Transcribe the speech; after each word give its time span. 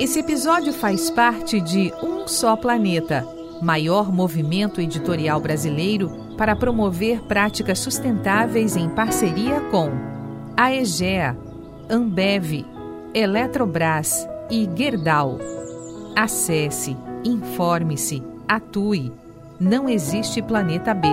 Esse 0.00 0.18
episódio 0.20 0.72
faz 0.72 1.10
parte 1.10 1.60
de 1.60 1.92
Um 2.02 2.26
Só 2.26 2.56
Planeta, 2.56 3.22
maior 3.60 4.10
movimento 4.10 4.80
editorial 4.80 5.38
brasileiro 5.38 6.10
para 6.38 6.56
promover 6.56 7.20
práticas 7.24 7.80
sustentáveis 7.80 8.76
em 8.76 8.88
parceria 8.88 9.60
com 9.70 9.90
a 10.56 10.74
EGEA, 10.74 11.36
Ambev, 11.90 12.64
Eletrobras 13.12 14.26
e 14.50 14.66
Gerdau. 14.74 15.36
Acesse, 16.16 16.96
informe-se, 17.22 18.22
atue. 18.48 19.12
Não 19.60 19.86
existe 19.86 20.40
planeta 20.40 20.94
B. 20.94 21.08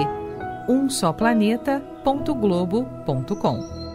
Um 0.70 0.90
só 0.90 1.12
planeta.globo.com. 1.12 3.87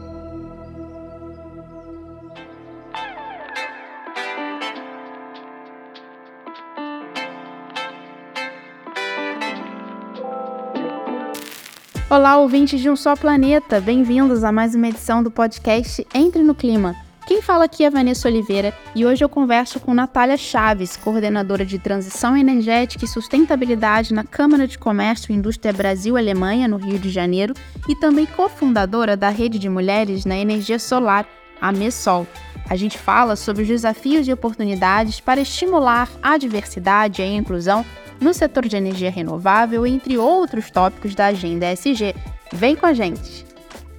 Olá, 12.12 12.36
ouvintes 12.36 12.78
de 12.78 12.90
Um 12.90 12.94
Só 12.94 13.16
Planeta, 13.16 13.80
bem-vindos 13.80 14.44
a 14.44 14.52
mais 14.52 14.74
uma 14.74 14.86
edição 14.86 15.22
do 15.22 15.30
podcast 15.30 16.06
Entre 16.14 16.42
no 16.42 16.54
Clima. 16.54 16.94
Quem 17.26 17.40
fala 17.40 17.64
aqui 17.64 17.86
é 17.86 17.90
Vanessa 17.90 18.28
Oliveira 18.28 18.76
e 18.94 19.06
hoje 19.06 19.24
eu 19.24 19.30
converso 19.30 19.80
com 19.80 19.94
Natália 19.94 20.36
Chaves, 20.36 20.94
coordenadora 20.94 21.64
de 21.64 21.78
Transição 21.78 22.36
Energética 22.36 23.06
e 23.06 23.08
Sustentabilidade 23.08 24.12
na 24.12 24.24
Câmara 24.24 24.68
de 24.68 24.78
Comércio 24.78 25.32
e 25.32 25.34
Indústria 25.34 25.72
Brasil-Alemanha, 25.72 26.68
no 26.68 26.76
Rio 26.76 26.98
de 26.98 27.08
Janeiro, 27.08 27.54
e 27.88 27.96
também 27.96 28.26
cofundadora 28.26 29.16
da 29.16 29.30
Rede 29.30 29.58
de 29.58 29.70
Mulheres 29.70 30.26
na 30.26 30.36
Energia 30.36 30.78
Solar, 30.78 31.26
a 31.58 31.72
MESOL. 31.72 32.26
A 32.68 32.76
gente 32.76 32.98
fala 32.98 33.36
sobre 33.36 33.62
os 33.62 33.68
desafios 33.68 34.28
e 34.28 34.32
oportunidades 34.34 35.18
para 35.18 35.40
estimular 35.40 36.10
a 36.22 36.36
diversidade 36.36 37.22
e 37.22 37.24
a 37.24 37.28
inclusão 37.28 37.86
no 38.22 38.32
setor 38.32 38.66
de 38.68 38.76
energia 38.76 39.10
renovável, 39.10 39.86
entre 39.86 40.16
outros 40.16 40.70
tópicos 40.70 41.14
da 41.14 41.26
agenda 41.26 41.66
SG. 41.72 42.14
Vem 42.52 42.76
com 42.76 42.86
a 42.86 42.92
gente! 42.92 43.44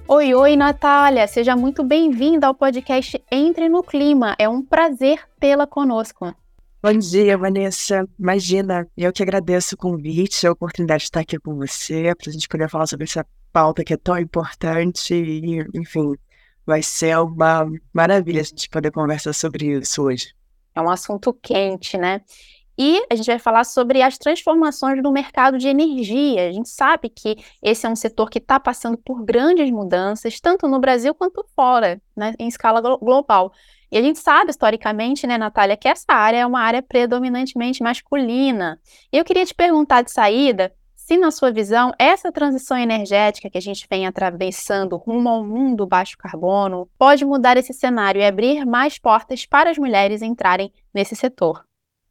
Oi, 0.08 0.34
oi, 0.34 0.56
Natália! 0.56 1.26
Seja 1.26 1.54
muito 1.54 1.84
bem-vinda 1.84 2.46
ao 2.46 2.54
podcast 2.54 3.22
Entre 3.30 3.68
no 3.68 3.82
Clima. 3.82 4.34
É 4.38 4.48
um 4.48 4.62
prazer 4.62 5.20
tê-la 5.38 5.66
conosco. 5.66 6.34
Bom 6.82 6.92
dia, 6.92 7.38
Vanessa. 7.38 8.06
Imagina, 8.18 8.86
eu 8.96 9.12
que 9.12 9.22
agradeço 9.22 9.74
o 9.74 9.78
convite, 9.78 10.46
a 10.46 10.52
oportunidade 10.52 11.00
de 11.00 11.04
estar 11.04 11.20
aqui 11.20 11.38
com 11.38 11.56
você, 11.56 12.14
para 12.14 12.28
a 12.28 12.32
gente 12.32 12.48
poder 12.48 12.68
falar 12.68 12.86
sobre 12.86 13.04
essa 13.04 13.26
pauta 13.52 13.82
que 13.82 13.94
é 13.94 13.96
tão 13.96 14.18
importante 14.18 15.14
e, 15.14 15.66
enfim, 15.74 16.14
vai 16.66 16.82
ser 16.82 17.18
uma 17.18 17.66
maravilha 17.92 18.40
a 18.40 18.44
gente 18.44 18.68
poder 18.68 18.90
conversar 18.90 19.32
sobre 19.32 19.78
isso 19.78 20.02
hoje. 20.02 20.34
É 20.74 20.80
um 20.82 20.90
assunto 20.90 21.32
quente, 21.32 21.96
né? 21.96 22.20
E 22.76 23.04
a 23.10 23.14
gente 23.14 23.26
vai 23.26 23.38
falar 23.38 23.64
sobre 23.64 24.02
as 24.02 24.18
transformações 24.18 25.02
no 25.02 25.12
mercado 25.12 25.58
de 25.58 25.68
energia. 25.68 26.48
A 26.48 26.52
gente 26.52 26.68
sabe 26.68 27.08
que 27.08 27.36
esse 27.62 27.86
é 27.86 27.88
um 27.88 27.96
setor 27.96 28.28
que 28.28 28.38
está 28.38 28.58
passando 28.58 28.98
por 28.98 29.24
grandes 29.24 29.70
mudanças, 29.70 30.40
tanto 30.40 30.66
no 30.66 30.80
Brasil 30.80 31.14
quanto 31.14 31.44
fora, 31.54 32.00
né, 32.16 32.34
em 32.38 32.48
escala 32.48 32.80
global. 32.80 33.52
E 33.92 33.96
a 33.96 34.02
gente 34.02 34.18
sabe, 34.18 34.50
historicamente, 34.50 35.26
né, 35.26 35.38
Natália, 35.38 35.76
que 35.76 35.86
essa 35.86 36.12
área 36.12 36.38
é 36.38 36.46
uma 36.46 36.60
área 36.60 36.82
predominantemente 36.82 37.82
masculina. 37.82 38.80
E 39.12 39.16
eu 39.16 39.24
queria 39.24 39.46
te 39.46 39.54
perguntar 39.54 40.02
de 40.02 40.10
saída 40.10 40.72
se, 40.96 41.18
na 41.18 41.30
sua 41.30 41.52
visão, 41.52 41.92
essa 41.98 42.32
transição 42.32 42.78
energética 42.78 43.50
que 43.50 43.58
a 43.58 43.60
gente 43.60 43.86
vem 43.88 44.06
atravessando 44.06 44.96
rumo 44.96 45.28
ao 45.28 45.44
mundo 45.44 45.86
baixo 45.86 46.16
carbono 46.16 46.88
pode 46.98 47.24
mudar 47.26 47.58
esse 47.58 47.74
cenário 47.74 48.20
e 48.20 48.24
abrir 48.24 48.64
mais 48.64 48.98
portas 48.98 49.44
para 49.44 49.70
as 49.70 49.76
mulheres 49.76 50.22
entrarem 50.22 50.72
nesse 50.94 51.14
setor. 51.14 51.62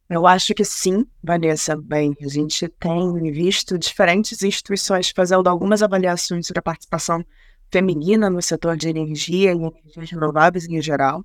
Eu 0.08 0.26
acho 0.26 0.54
que 0.54 0.64
sim, 0.64 1.06
Vanessa. 1.22 1.76
Bem, 1.76 2.14
a 2.20 2.28
gente 2.28 2.68
tem 2.68 3.32
visto 3.32 3.78
diferentes 3.78 4.42
instituições 4.42 5.10
fazendo 5.10 5.48
algumas 5.48 5.82
avaliações 5.82 6.46
sobre 6.46 6.58
a 6.58 6.62
participação 6.62 7.24
feminina 7.72 8.28
no 8.28 8.42
setor 8.42 8.76
de 8.76 8.88
energia 8.88 9.52
e 9.52 9.56
energias 9.56 10.10
renováveis 10.10 10.66
em 10.68 10.80
geral. 10.80 11.24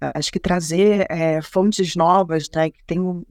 Acho 0.00 0.32
que 0.32 0.40
trazer 0.40 1.06
é, 1.10 1.42
fontes 1.42 1.94
novas, 1.94 2.48
né, 2.54 2.70
que 2.70 2.82
tem 2.86 3.00
um, 3.00 3.22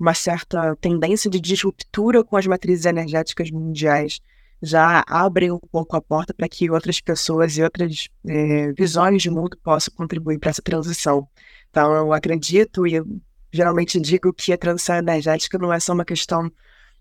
uma 0.00 0.14
certa 0.14 0.74
tendência 0.76 1.30
de 1.30 1.40
disruptura 1.40 2.24
com 2.24 2.36
as 2.36 2.46
matrizes 2.46 2.86
energéticas 2.86 3.50
mundiais, 3.50 4.20
já 4.60 5.04
abre 5.06 5.50
um 5.52 5.58
pouco 5.58 5.96
a 5.96 6.00
porta 6.00 6.34
para 6.34 6.48
que 6.48 6.70
outras 6.70 7.00
pessoas 7.00 7.56
e 7.56 7.62
outras 7.62 8.08
é, 8.26 8.72
visões 8.72 9.22
de 9.22 9.30
mundo 9.30 9.56
possam 9.62 9.94
contribuir 9.94 10.38
para 10.38 10.50
essa 10.50 10.62
transição. 10.62 11.28
Então, 11.70 11.92
eu 11.94 12.12
acredito 12.12 12.86
e 12.86 13.00
geralmente 13.52 14.00
digo 14.00 14.32
que 14.32 14.52
a 14.52 14.58
transição 14.58 14.96
energética 14.96 15.58
não 15.58 15.72
é 15.72 15.78
só 15.78 15.92
uma 15.92 16.04
questão 16.04 16.50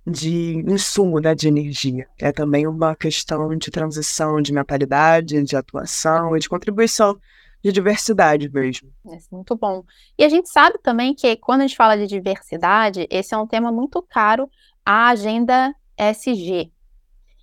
de 0.05 0.63
insumo 0.67 1.19
né, 1.19 1.33
de 1.35 1.47
energia, 1.47 2.07
é 2.19 2.31
também 2.31 2.67
uma 2.67 2.95
questão 2.95 3.55
de 3.55 3.69
transição 3.69 4.41
de 4.41 4.51
mentalidade, 4.51 5.41
de 5.43 5.55
atuação 5.55 6.35
e 6.35 6.39
de 6.39 6.49
contribuição 6.49 7.19
de 7.63 7.71
diversidade 7.71 8.49
mesmo. 8.49 8.91
É 9.07 9.17
muito 9.31 9.55
bom. 9.55 9.83
E 10.17 10.23
a 10.23 10.29
gente 10.29 10.49
sabe 10.49 10.79
também 10.79 11.13
que 11.13 11.35
quando 11.35 11.61
a 11.61 11.67
gente 11.67 11.77
fala 11.77 11.95
de 11.95 12.07
diversidade, 12.07 13.07
esse 13.09 13.33
é 13.33 13.37
um 13.37 13.45
tema 13.45 13.71
muito 13.71 14.01
caro 14.01 14.49
à 14.83 15.09
agenda 15.09 15.73
SG. 15.95 16.71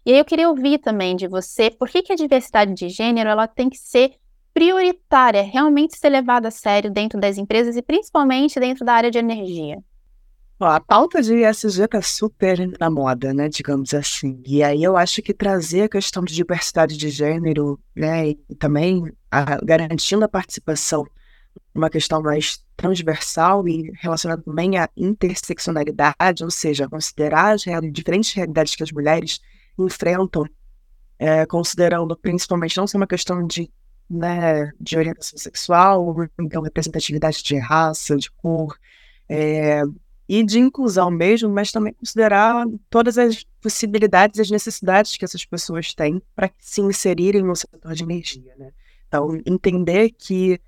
E 0.05 0.13
aí 0.13 0.19
eu 0.19 0.25
queria 0.25 0.49
ouvir 0.49 0.79
também 0.79 1.15
de 1.15 1.29
você, 1.29 1.71
por 1.71 1.89
que, 1.89 2.03
que 2.03 2.13
a 2.13 2.17
diversidade 2.17 2.75
de 2.75 2.89
gênero 2.89 3.29
ela 3.29 3.47
tem 3.47 3.71
que 3.71 3.79
ser 3.79 4.15
prioritária 4.53 5.43
realmente 5.43 5.97
ser 5.97 6.09
levada 6.09 6.49
a 6.49 6.51
sério 6.51 6.91
dentro 6.91 7.21
das 7.21 7.39
empresas 7.39 7.77
e 7.77 7.83
principalmente 7.83 8.59
dentro 8.59 8.85
da 8.85 8.95
área 8.95 9.11
de 9.11 9.19
energia? 9.19 9.79
a 10.61 10.81
pauta 10.81 11.23
de 11.23 11.37
ESG 11.45 11.85
está 11.85 12.03
super 12.03 12.59
na 12.81 12.91
moda, 12.91 13.33
né, 13.33 13.49
digamos 13.49 13.95
assim. 13.95 14.43
E 14.45 14.61
aí 14.61 14.83
eu 14.83 14.97
acho 14.97 15.23
que 15.23 15.33
trazer 15.33 15.83
a 15.83 15.89
questão 15.89 16.25
de 16.25 16.35
diversidade 16.35 16.97
de 16.97 17.11
gênero, 17.11 17.79
né, 17.95 18.31
e 18.31 18.55
também 18.59 19.05
a, 19.31 19.65
garantindo 19.65 20.25
a 20.25 20.29
participação 20.29 21.07
uma 21.75 21.91
questão 21.91 22.23
mais 22.23 22.65
transversal 22.77 23.67
e 23.69 23.93
relacionada 24.01 24.43
também 24.43 24.79
à 24.79 24.89
interseccionalidade, 24.97 26.45
ou 26.45 26.51
seja, 26.51 26.89
considerar 26.89 27.55
as 27.55 27.65
real, 27.65 27.81
diferentes 27.81 28.33
realidades 28.33 28.75
que 28.75 28.83
as 28.83 28.93
mulheres 28.93 29.41
enfrentam, 29.79 30.45
é, 31.19 31.47
considerando 31.47 32.17
principalmente 32.17 32.77
não 32.77 32.87
ser 32.87 32.97
uma 32.97 33.07
questão 33.07 33.47
de 33.47 33.71
né, 34.09 34.73
de 34.81 34.97
orientação 34.97 35.39
sexual, 35.39 36.17
então 36.39 36.63
representatividade 36.63 37.43
de 37.43 37.57
raça, 37.59 38.17
de 38.17 38.31
cor, 38.31 38.79
é, 39.29 39.83
e 40.29 40.43
de 40.43 40.59
inclusão 40.59 41.11
mesmo, 41.11 41.49
mas 41.49 41.73
também 41.73 41.95
considerar 41.95 42.67
todas 42.91 43.17
as 43.17 43.45
possibilidades 43.63 44.39
e 44.39 44.43
as 44.43 44.51
necessidades 44.51 45.17
que 45.17 45.25
essas 45.25 45.45
pessoas 45.45 45.95
têm 45.95 46.23
para 46.37 46.51
se 46.59 46.83
inserirem 46.83 47.43
no 47.43 47.57
setor 47.57 47.95
de 47.95 48.03
energia. 48.03 48.55
Né? 48.59 48.71
Então, 49.07 49.41
entender 49.47 50.11
que 50.11 50.61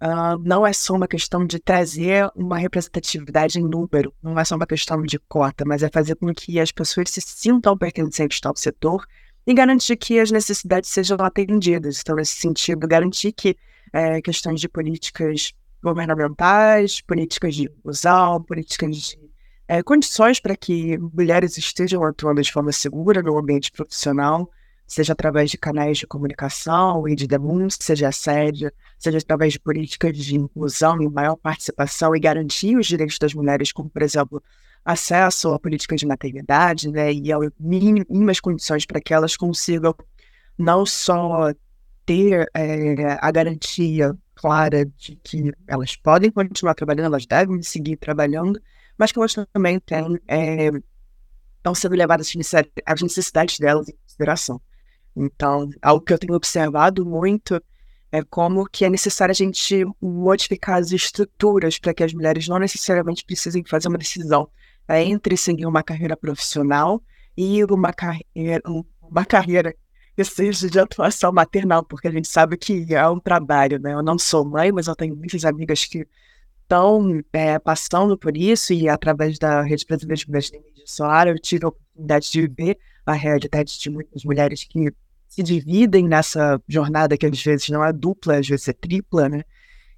uh, 0.00 0.38
não 0.42 0.66
é 0.66 0.72
só 0.72 0.94
uma 0.94 1.06
questão 1.06 1.46
de 1.46 1.58
trazer 1.58 2.30
uma 2.34 2.56
representatividade 2.56 3.60
em 3.60 3.64
número, 3.64 4.14
não 4.22 4.38
é 4.38 4.44
só 4.44 4.56
uma 4.56 4.66
questão 4.66 5.02
de 5.02 5.18
cota, 5.18 5.64
mas 5.66 5.82
é 5.82 5.90
fazer 5.90 6.16
com 6.16 6.32
que 6.34 6.58
as 6.58 6.72
pessoas 6.72 7.10
se 7.10 7.20
sintam 7.20 7.76
pertencentes 7.76 8.40
ao 8.44 8.56
setor 8.56 9.06
e 9.46 9.54
garantir 9.54 9.96
que 9.96 10.18
as 10.18 10.30
necessidades 10.30 10.90
sejam 10.90 11.16
atendidas. 11.20 12.00
Então, 12.00 12.16
nesse 12.16 12.34
sentido, 12.34 12.86
garantir 12.88 13.32
que 13.32 13.56
é, 13.92 14.20
questões 14.20 14.60
de 14.60 14.68
políticas 14.68 15.52
governamentais, 15.82 17.00
políticas 17.00 17.54
de 17.54 17.64
inclusão, 17.64 18.42
políticas 18.42 18.96
de 18.96 19.18
é, 19.68 19.82
condições 19.82 20.40
para 20.40 20.56
que 20.56 20.98
mulheres 20.98 21.56
estejam 21.56 22.02
atuando 22.04 22.42
de 22.42 22.52
forma 22.52 22.72
segura 22.72 23.22
no 23.22 23.38
ambiente 23.38 23.70
profissional, 23.70 24.50
seja 24.86 25.12
através 25.12 25.50
de 25.50 25.58
canais 25.58 25.98
de 25.98 26.06
comunicação 26.06 27.08
e 27.08 27.14
de 27.14 27.26
denúncia, 27.26 27.78
seja 27.82 28.08
assédio, 28.08 28.70
seja 28.98 29.18
através 29.18 29.52
de 29.52 29.60
políticas 29.60 30.16
de 30.16 30.36
inclusão 30.36 31.00
e 31.02 31.08
maior 31.08 31.36
participação 31.36 32.14
e 32.14 32.20
garantir 32.20 32.76
os 32.76 32.86
direitos 32.86 33.18
das 33.18 33.34
mulheres, 33.34 33.72
como, 33.72 33.90
por 33.90 34.02
exemplo, 34.02 34.42
acesso 34.86 35.52
à 35.52 35.58
política 35.58 35.96
de 35.96 36.06
maternidade, 36.06 36.88
né, 36.88 37.12
e 37.12 37.32
a 37.32 37.38
mínimas 37.58 38.38
condições 38.38 38.86
para 38.86 39.00
que 39.00 39.12
elas 39.12 39.36
consigam 39.36 39.92
não 40.56 40.86
só 40.86 41.52
ter 42.06 42.48
é, 42.54 43.18
a 43.20 43.30
garantia 43.32 44.16
clara 44.36 44.86
de 44.96 45.16
que 45.16 45.52
elas 45.66 45.96
podem 45.96 46.30
continuar 46.30 46.74
trabalhando, 46.74 47.06
elas 47.06 47.26
devem 47.26 47.60
seguir 47.62 47.96
trabalhando, 47.96 48.60
mas 48.96 49.10
que 49.10 49.18
elas 49.18 49.34
também 49.52 49.80
têm, 49.80 50.20
é, 50.28 50.70
estão 51.56 51.74
sendo 51.74 51.96
levadas 51.96 52.32
as 52.86 53.02
necessidades 53.02 53.58
delas 53.58 53.88
em 53.88 53.96
consideração. 54.04 54.60
Então, 55.16 55.68
algo 55.82 56.04
que 56.04 56.12
eu 56.12 56.18
tenho 56.18 56.34
observado 56.34 57.04
muito 57.04 57.60
é 58.12 58.22
como 58.22 58.66
que 58.66 58.84
é 58.84 58.90
necessário 58.90 59.32
a 59.32 59.34
gente 59.34 59.84
modificar 60.00 60.78
as 60.78 60.92
estruturas 60.92 61.76
para 61.76 61.92
que 61.92 62.04
as 62.04 62.14
mulheres 62.14 62.46
não 62.46 62.58
necessariamente 62.60 63.24
precisem 63.24 63.64
fazer 63.64 63.88
uma 63.88 63.98
decisão 63.98 64.48
é, 64.88 65.02
entre 65.02 65.36
seguir 65.36 65.66
uma 65.66 65.82
carreira 65.82 66.16
profissional 66.16 67.02
e 67.36 67.64
uma 67.64 67.92
carreira, 67.92 68.62
uma 69.02 69.24
carreira 69.24 69.74
que 70.16 70.24
seja 70.24 70.70
de 70.70 70.78
atuação 70.78 71.30
maternal, 71.30 71.84
porque 71.84 72.08
a 72.08 72.10
gente 72.10 72.28
sabe 72.28 72.56
que 72.56 72.94
é 72.94 73.06
um 73.08 73.20
trabalho, 73.20 73.78
né? 73.78 73.92
Eu 73.92 74.02
não 74.02 74.18
sou 74.18 74.44
mãe, 74.44 74.72
mas 74.72 74.86
eu 74.86 74.96
tenho 74.96 75.14
muitas 75.14 75.44
amigas 75.44 75.84
que 75.84 76.06
estão 76.62 77.20
é, 77.32 77.58
passando 77.58 78.16
por 78.16 78.34
isso, 78.36 78.72
e 78.72 78.88
através 78.88 79.38
da 79.38 79.62
Rede 79.62 79.84
Brasileira 79.86 80.16
de 80.16 80.26
Mulheres 80.26 80.50
Mídia 80.50 80.84
Solar, 80.86 81.28
eu 81.28 81.38
tive 81.38 81.66
a 81.66 81.68
oportunidade 81.68 82.32
de 82.32 82.46
ver 82.48 82.78
a 83.04 83.12
realidade 83.12 83.78
de 83.78 83.90
muitas 83.90 84.24
mulheres 84.24 84.64
que 84.64 84.90
se 85.28 85.42
dividem 85.42 86.08
nessa 86.08 86.60
jornada 86.66 87.16
que 87.16 87.26
às 87.26 87.42
vezes 87.42 87.68
não 87.68 87.84
é 87.84 87.92
dupla, 87.92 88.38
às 88.38 88.48
vezes 88.48 88.68
é 88.68 88.72
tripla, 88.72 89.28
né? 89.28 89.42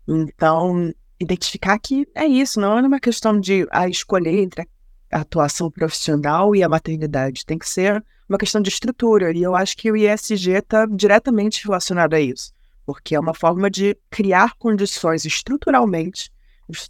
Então, 0.06 0.92
identificar 1.20 1.78
que 1.78 2.08
é 2.14 2.26
isso, 2.26 2.60
não 2.60 2.76
é 2.76 2.82
uma 2.82 3.00
questão 3.00 3.38
de 3.38 3.62
a 3.70 3.82
ah, 3.82 3.88
escolher 3.88 4.40
entre 4.40 4.62
a 5.10 5.20
atuação 5.20 5.70
profissional 5.70 6.54
e 6.54 6.62
a 6.62 6.68
maternidade, 6.68 7.46
tem 7.46 7.58
que 7.58 7.68
ser 7.68 8.04
uma 8.28 8.38
questão 8.38 8.60
de 8.60 8.68
estrutura, 8.68 9.32
e 9.32 9.42
eu 9.42 9.56
acho 9.56 9.76
que 9.76 9.90
o 9.90 9.96
ISG 9.96 10.50
está 10.52 10.84
diretamente 10.86 11.64
relacionado 11.64 12.14
a 12.14 12.20
isso, 12.20 12.52
porque 12.84 13.14
é 13.14 13.20
uma 13.20 13.32
forma 13.32 13.70
de 13.70 13.96
criar 14.10 14.54
condições 14.58 15.24
estruturalmente 15.24 16.30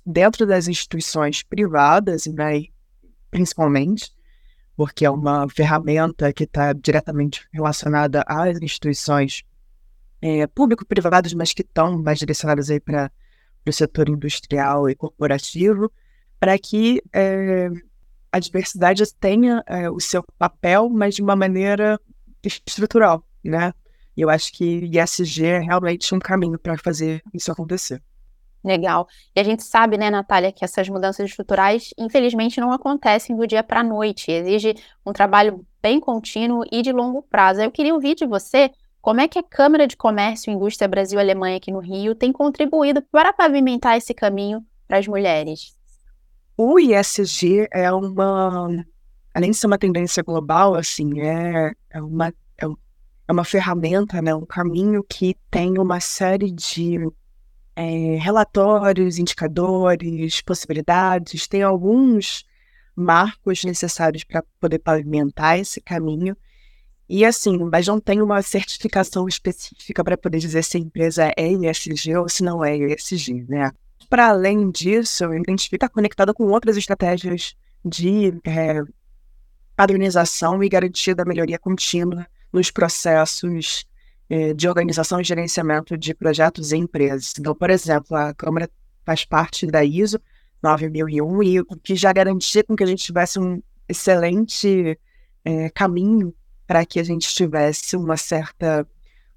dentro 0.05 0.44
das 0.44 0.67
instituições 0.67 1.44
privadas, 1.44 2.26
né, 2.26 2.65
principalmente, 3.31 4.12
porque 4.76 5.05
é 5.05 5.11
uma 5.11 5.49
ferramenta 5.49 6.32
que 6.32 6.44
está 6.44 6.73
diretamente 6.73 7.47
relacionada 7.53 8.25
às 8.26 8.61
instituições 8.61 9.44
é, 10.20 10.47
público-privadas, 10.49 11.32
mas 11.35 11.53
que 11.53 11.62
estão 11.62 12.03
mais 12.03 12.19
direcionadas 12.19 12.69
para 12.85 13.11
o 13.67 13.73
setor 13.73 14.09
industrial 14.09 14.88
e 14.88 14.94
corporativo, 14.94 15.93
para 16.41 16.59
que 16.59 17.03
é, 17.12 17.70
a 18.30 18.38
diversidade 18.38 19.02
tenha 19.14 19.62
é, 19.66 19.90
o 19.90 20.00
seu 20.00 20.22
papel, 20.38 20.88
mas 20.88 21.14
de 21.14 21.22
uma 21.22 21.36
maneira 21.36 22.00
estrutural, 22.42 23.25
né? 23.42 23.72
E 24.16 24.20
eu 24.20 24.30
acho 24.30 24.52
que 24.52 24.90
ISG 24.92 25.44
é 25.44 25.58
realmente 25.60 26.14
um 26.14 26.19
caminho 26.19 26.58
para 26.58 26.76
fazer 26.76 27.22
isso 27.32 27.52
acontecer. 27.52 28.02
Legal. 28.64 29.06
E 29.34 29.40
a 29.40 29.44
gente 29.44 29.62
sabe, 29.62 29.96
né, 29.96 30.10
Natália, 30.10 30.50
que 30.50 30.64
essas 30.64 30.88
mudanças 30.88 31.30
estruturais, 31.30 31.94
infelizmente, 31.96 32.60
não 32.60 32.72
acontecem 32.72 33.36
do 33.36 33.46
dia 33.46 33.62
para 33.62 33.80
a 33.80 33.84
noite. 33.84 34.31
Exige 34.32 34.74
um 35.06 35.12
trabalho 35.12 35.64
bem 35.81 36.00
contínuo 36.00 36.64
e 36.70 36.82
de 36.82 36.92
longo 36.92 37.22
prazo. 37.22 37.60
Eu 37.60 37.70
queria 37.70 37.94
ouvir 37.94 38.16
de 38.16 38.26
você 38.26 38.70
como 39.00 39.20
é 39.20 39.28
que 39.28 39.38
a 39.38 39.42
Câmara 39.42 39.86
de 39.86 39.96
Comércio 39.96 40.50
e 40.50 40.54
Indústria 40.54 40.88
Brasil-Alemanha 40.88 41.56
aqui 41.56 41.70
no 41.70 41.78
Rio 41.78 42.14
tem 42.14 42.32
contribuído 42.32 43.00
para 43.12 43.32
pavimentar 43.32 43.96
esse 43.96 44.12
caminho 44.12 44.64
para 44.88 44.98
as 44.98 45.06
mulheres. 45.06 45.77
O 46.60 46.76
ISG 46.76 47.69
é 47.70 47.88
uma, 47.93 48.84
além 49.32 49.52
de 49.52 49.56
ser 49.56 49.69
uma 49.69 49.78
tendência 49.78 50.25
global, 50.25 50.75
assim, 50.75 51.20
é, 51.20 51.72
é 51.88 52.02
uma, 52.02 52.34
é, 52.60 52.64
é 53.28 53.32
uma 53.32 53.44
ferramenta, 53.44 54.20
né, 54.20 54.34
um 54.34 54.44
caminho 54.44 55.05
que 55.08 55.37
tem 55.52 55.78
uma 55.78 56.00
série 56.00 56.50
de 56.50 56.99
é, 57.76 58.16
relatórios, 58.16 59.19
indicadores, 59.19 60.43
possibilidades, 60.43 61.46
tem 61.46 61.62
alguns 61.62 62.44
marcos 62.96 63.62
necessários 63.62 64.25
para 64.25 64.43
poder 64.58 64.81
pavimentar 64.81 65.60
esse 65.60 65.81
caminho. 65.81 66.37
E 67.08 67.25
assim, 67.25 67.56
mas 67.70 67.87
não 67.87 68.00
tem 68.00 68.20
uma 68.20 68.43
certificação 68.43 69.28
específica 69.28 70.02
para 70.02 70.19
poder 70.19 70.40
dizer 70.40 70.64
se 70.64 70.76
a 70.76 70.81
empresa 70.81 71.32
é 71.37 71.52
ESG 71.52 72.16
ou 72.16 72.28
se 72.28 72.43
não 72.43 72.64
é 72.64 72.76
ESG, 72.76 73.46
né? 73.49 73.70
Para 74.08 74.28
além 74.28 74.70
disso, 74.70 75.24
a 75.24 75.34
gente 75.36 75.68
fica 75.68 75.88
conectada 75.88 76.32
com 76.32 76.44
outras 76.44 76.76
estratégias 76.76 77.54
de 77.84 78.34
é, 78.44 78.82
padronização 79.76 80.62
e 80.62 80.68
garantia 80.68 81.14
da 81.14 81.24
melhoria 81.24 81.58
contínua 81.58 82.26
nos 82.52 82.70
processos 82.70 83.86
é, 84.28 84.52
de 84.52 84.68
organização 84.68 85.20
e 85.20 85.24
gerenciamento 85.24 85.96
de 85.96 86.14
projetos 86.14 86.72
e 86.72 86.76
empresas. 86.76 87.34
Então, 87.38 87.54
por 87.54 87.70
exemplo, 87.70 88.16
a 88.16 88.34
Câmara 88.34 88.68
faz 89.04 89.24
parte 89.24 89.66
da 89.66 89.84
ISO 89.84 90.20
9001 90.62 91.42
e 91.42 91.60
o 91.60 91.76
que 91.82 91.94
já 91.94 92.12
garantia 92.12 92.64
com 92.64 92.74
que 92.74 92.82
a 92.82 92.86
gente 92.86 93.04
tivesse 93.04 93.38
um 93.38 93.62
excelente 93.88 94.98
é, 95.44 95.70
caminho 95.70 96.34
para 96.66 96.84
que 96.84 97.00
a 97.00 97.02
gente 97.02 97.32
tivesse 97.34 97.96
uma 97.96 98.16
certa 98.16 98.86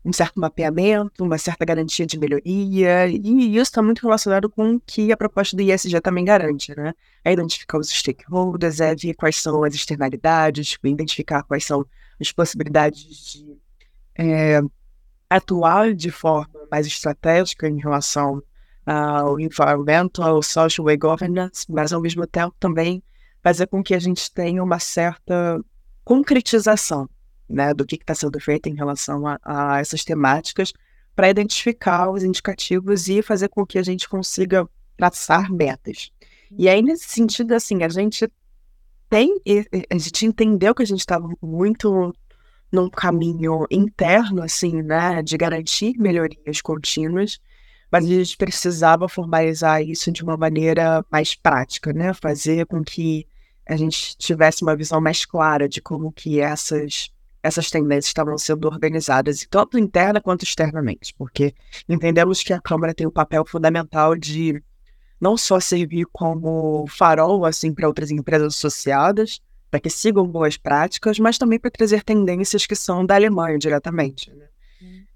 um 0.03 0.11
certo 0.11 0.39
mapeamento, 0.39 1.23
uma 1.23 1.37
certa 1.37 1.63
garantia 1.63 2.05
de 2.05 2.17
melhoria, 2.17 3.07
e 3.07 3.55
isso 3.55 3.63
está 3.63 3.81
muito 3.81 4.01
relacionado 4.01 4.49
com 4.49 4.75
o 4.75 4.79
que 4.79 5.11
a 5.11 5.17
proposta 5.17 5.55
do 5.55 5.61
ISG 5.61 6.01
também 6.01 6.25
garante, 6.25 6.75
né? 6.75 6.93
É 7.23 7.31
identificar 7.31 7.77
os 7.77 7.89
stakeholders, 7.89 8.79
é 8.79 8.95
ver 8.95 9.13
quais 9.13 9.37
são 9.37 9.63
as 9.63 9.75
externalidades, 9.75 10.75
identificar 10.83 11.43
quais 11.43 11.65
são 11.65 11.85
as 12.19 12.31
possibilidades 12.31 13.33
de 13.33 13.57
é, 14.17 14.61
atuar 15.29 15.93
de 15.93 16.09
forma 16.09 16.49
mais 16.69 16.87
estratégica 16.87 17.67
em 17.69 17.79
relação 17.79 18.41
ao 18.85 19.39
environmental, 19.39 20.41
social 20.41 20.89
e 20.89 20.97
governance, 20.97 21.65
mas 21.69 21.93
ao 21.93 22.01
mesmo 22.01 22.25
tempo 22.25 22.55
também 22.59 23.03
fazer 23.43 23.67
com 23.67 23.83
que 23.83 23.93
a 23.93 23.99
gente 23.99 24.31
tenha 24.31 24.63
uma 24.63 24.79
certa 24.79 25.59
concretização 26.03 27.07
né, 27.51 27.73
do 27.73 27.85
que 27.85 27.95
está 27.95 28.15
sendo 28.15 28.39
feito 28.39 28.67
em 28.67 28.75
relação 28.75 29.27
a, 29.27 29.39
a 29.43 29.79
essas 29.79 30.03
temáticas 30.03 30.73
para 31.15 31.29
identificar 31.29 32.09
os 32.09 32.23
indicativos 32.23 33.07
e 33.07 33.21
fazer 33.21 33.49
com 33.49 33.65
que 33.65 33.77
a 33.77 33.83
gente 33.83 34.07
consiga 34.07 34.67
traçar 34.97 35.51
metas. 35.51 36.11
E 36.57 36.67
aí, 36.67 36.81
nesse 36.81 37.09
sentido, 37.09 37.53
assim, 37.53 37.83
a 37.83 37.89
gente 37.89 38.27
tem, 39.09 39.41
a 39.89 39.97
gente 39.97 40.25
entendeu 40.25 40.73
que 40.73 40.83
a 40.83 40.85
gente 40.85 40.99
estava 40.99 41.29
muito 41.41 42.13
num 42.71 42.89
caminho 42.89 43.65
interno, 43.69 44.41
assim, 44.41 44.81
né, 44.81 45.21
de 45.21 45.37
garantir 45.37 45.97
melhorias 45.97 46.61
contínuas, 46.61 47.39
mas 47.91 48.05
a 48.05 48.07
gente 48.07 48.37
precisava 48.37 49.09
formalizar 49.09 49.81
isso 49.81 50.11
de 50.11 50.23
uma 50.23 50.37
maneira 50.37 51.05
mais 51.11 51.35
prática, 51.35 51.91
né, 51.91 52.13
fazer 52.13 52.65
com 52.65 52.81
que 52.81 53.27
a 53.67 53.75
gente 53.75 54.17
tivesse 54.17 54.63
uma 54.63 54.75
visão 54.75 55.01
mais 55.01 55.25
clara 55.25 55.67
de 55.67 55.81
como 55.81 56.11
que 56.11 56.39
essas 56.39 57.11
essas 57.43 57.69
tendências 57.69 58.07
estavam 58.07 58.37
sendo 58.37 58.67
organizadas, 58.67 59.45
tanto 59.49 59.77
interna 59.77 60.21
quanto 60.21 60.43
externamente, 60.43 61.13
porque 61.17 61.53
entendemos 61.89 62.43
que 62.43 62.53
a 62.53 62.61
Câmara 62.61 62.93
tem 62.93 63.07
um 63.07 63.11
papel 63.11 63.45
fundamental 63.45 64.15
de 64.15 64.61
não 65.19 65.37
só 65.37 65.59
servir 65.59 66.05
como 66.11 66.85
farol 66.87 67.45
assim 67.45 67.73
para 67.73 67.87
outras 67.87 68.11
empresas 68.11 68.55
associadas, 68.55 69.39
para 69.69 69.79
que 69.79 69.89
sigam 69.89 70.27
boas 70.27 70.57
práticas, 70.57 71.17
mas 71.19 71.37
também 71.37 71.59
para 71.59 71.71
trazer 71.71 72.03
tendências 72.03 72.65
que 72.65 72.75
são 72.75 73.05
da 73.05 73.15
Alemanha 73.15 73.57
diretamente. 73.57 74.31
Né? 74.31 74.47